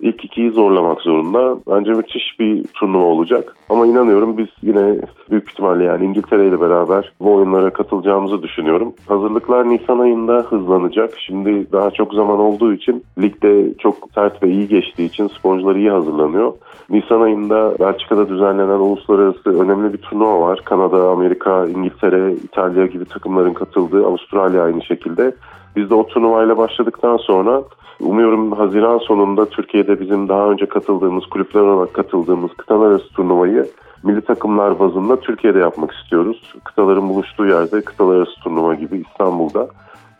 ilk 0.00 0.24
ikiyi 0.24 0.50
zorlamak 0.50 1.00
zorunda. 1.00 1.56
Bence 1.70 1.90
müthiş 1.90 2.40
bir 2.40 2.64
turnuva 2.64 3.04
olacak. 3.04 3.56
Ama 3.68 3.86
inanıyorum 3.86 4.38
biz 4.38 4.46
yine 4.62 5.00
büyük 5.30 5.50
ihtimalle 5.50 5.84
yani 5.84 6.04
İngiltere 6.04 6.48
ile 6.48 6.60
beraber 6.60 7.12
bu 7.20 7.34
oyunlara 7.34 7.70
katılacağımızı 7.70 8.42
düşünüyorum. 8.42 8.92
Hazırlıklar 9.08 9.68
Nisan 9.70 9.98
ayında 9.98 10.46
hızlanacak. 10.50 11.10
Şimdi 11.18 11.72
daha 11.72 11.90
çok 11.90 12.14
zaman 12.14 12.38
olduğu 12.38 12.72
için 12.72 13.04
ligde 13.18 13.78
çok 13.78 13.94
sert 14.14 14.42
ve 14.42 14.50
iyi 14.50 14.68
geçtiği 14.68 15.04
için 15.04 15.28
sporcular 15.28 15.76
iyi 15.76 15.90
hazırlanıyor. 15.90 16.52
Nisan 16.90 17.20
ayında 17.20 17.74
Belçika'da 17.80 18.28
düzenlenen 18.28 18.78
uluslararası 18.78 19.62
önemli 19.62 19.92
bir 19.92 19.98
turnuva 19.98 20.40
var. 20.40 20.60
Kanada, 20.64 21.08
Amerika, 21.10 21.66
İngiltere, 21.66 22.32
İtalya 22.32 22.86
gibi 22.86 23.04
takımların 23.04 23.54
katıldığı, 23.54 24.06
Avustralya 24.06 24.62
aynı 24.62 24.82
şekilde. 24.82 25.34
Biz 25.76 25.90
de 25.90 25.94
o 25.94 26.06
turnuvayla 26.06 26.58
başladıktan 26.58 27.16
sonra 27.16 27.62
Umuyorum 28.00 28.52
Haziran 28.52 28.98
sonunda 28.98 29.46
Türkiye'de 29.46 30.00
bizim 30.00 30.28
daha 30.28 30.50
önce 30.50 30.66
katıldığımız, 30.66 31.26
kulüpler 31.26 31.60
olarak 31.60 31.94
katıldığımız 31.94 32.50
kıtalar 32.56 32.90
arası 32.90 33.08
turnuvayı 33.08 33.66
milli 34.02 34.20
takımlar 34.20 34.78
bazında 34.78 35.20
Türkiye'de 35.20 35.58
yapmak 35.58 35.92
istiyoruz. 35.92 36.54
Kıtaların 36.64 37.08
buluştuğu 37.08 37.46
yerde 37.46 37.80
kıtalar 37.80 38.16
arası 38.16 38.40
turnuva 38.44 38.74
gibi 38.74 39.04
İstanbul'da. 39.08 39.68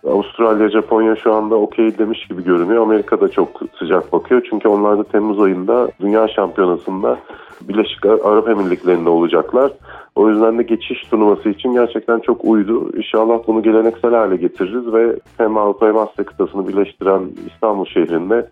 Avustralya, 0.09 0.71
Japonya 0.71 1.17
şu 1.17 1.35
anda 1.35 1.55
okey 1.55 1.99
demiş 1.99 2.27
gibi 2.27 2.45
görünüyor. 2.45 2.83
Amerika 2.83 3.21
da 3.21 3.29
çok 3.29 3.49
sıcak 3.79 4.13
bakıyor. 4.13 4.47
Çünkü 4.51 4.69
onlar 4.69 4.99
da 4.99 5.05
Temmuz 5.05 5.41
ayında 5.41 5.89
Dünya 6.01 6.29
Şampiyonası'nda 6.29 7.19
Birleşik 7.61 8.07
Arap 8.07 8.49
Emirlikleri'nde 8.49 9.09
olacaklar. 9.09 9.73
O 10.17 10.29
yüzden 10.29 10.59
de 10.59 10.63
geçiş 10.63 11.01
turnuvası 11.11 11.49
için 11.49 11.73
gerçekten 11.73 12.19
çok 12.19 12.45
uydu. 12.45 12.97
İnşallah 12.97 13.39
bunu 13.47 13.63
geleneksel 13.63 14.15
hale 14.15 14.37
getiririz 14.37 14.93
ve 14.93 15.17
hem 15.39 15.57
Avrupa 15.57 15.87
hem 15.87 15.99
Asya 15.99 16.25
kıtasını 16.25 16.69
birleştiren 16.69 17.23
İstanbul 17.47 17.85
şehrinde 17.85 18.49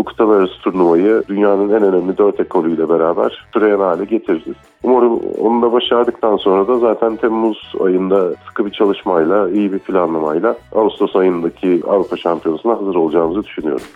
bu 0.00 0.04
kıtalar 0.04 0.40
arası 0.40 0.58
turnuvayı 0.58 1.22
dünyanın 1.28 1.68
en 1.68 1.82
önemli 1.82 2.18
dört 2.18 2.40
ekolüyle 2.40 2.88
beraber 2.88 3.46
süreyen 3.52 3.78
hale 3.78 4.04
getiririz. 4.04 4.56
Umarım 4.82 5.20
onu 5.38 5.62
da 5.62 5.72
başardıktan 5.72 6.36
sonra 6.36 6.68
da 6.68 6.78
zaten 6.78 7.16
Temmuz 7.16 7.72
ayında 7.80 8.34
sıkı 8.48 8.66
bir 8.66 8.70
çalışmayla, 8.70 9.50
iyi 9.50 9.72
bir 9.72 9.78
planlamayla 9.78 10.56
Ağustos 10.74 11.16
ayındaki 11.16 11.82
Avrupa 11.88 12.16
Şampiyonası'na 12.16 12.72
hazır 12.72 12.94
olacağımızı 12.94 13.44
düşünüyorum. 13.44 13.86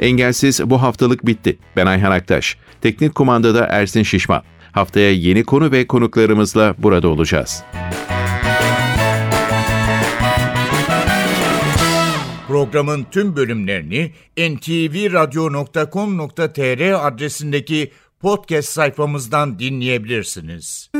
Engelsiz 0.00 0.70
bu 0.70 0.82
haftalık 0.82 1.26
bitti. 1.26 1.58
Ben 1.76 1.86
Ayhan 1.86 2.10
Aktaş. 2.10 2.58
Teknik 2.80 3.14
kumandada 3.14 3.66
Ersin 3.66 4.02
Şişman. 4.02 4.42
Haftaya 4.72 5.12
yeni 5.12 5.44
konu 5.44 5.72
ve 5.72 5.86
konuklarımızla 5.86 6.74
burada 6.78 7.08
olacağız. 7.08 7.64
Programın 12.56 13.06
tüm 13.10 13.36
bölümlerini 13.36 14.12
ntvradio.com.tr 14.38 17.06
adresindeki 17.06 17.92
podcast 18.20 18.68
sayfamızdan 18.68 19.58
dinleyebilirsiniz. 19.58 20.90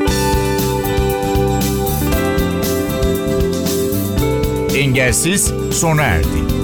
Engelsiz 4.75 5.53
sona 5.71 6.01
erdi. 6.01 6.56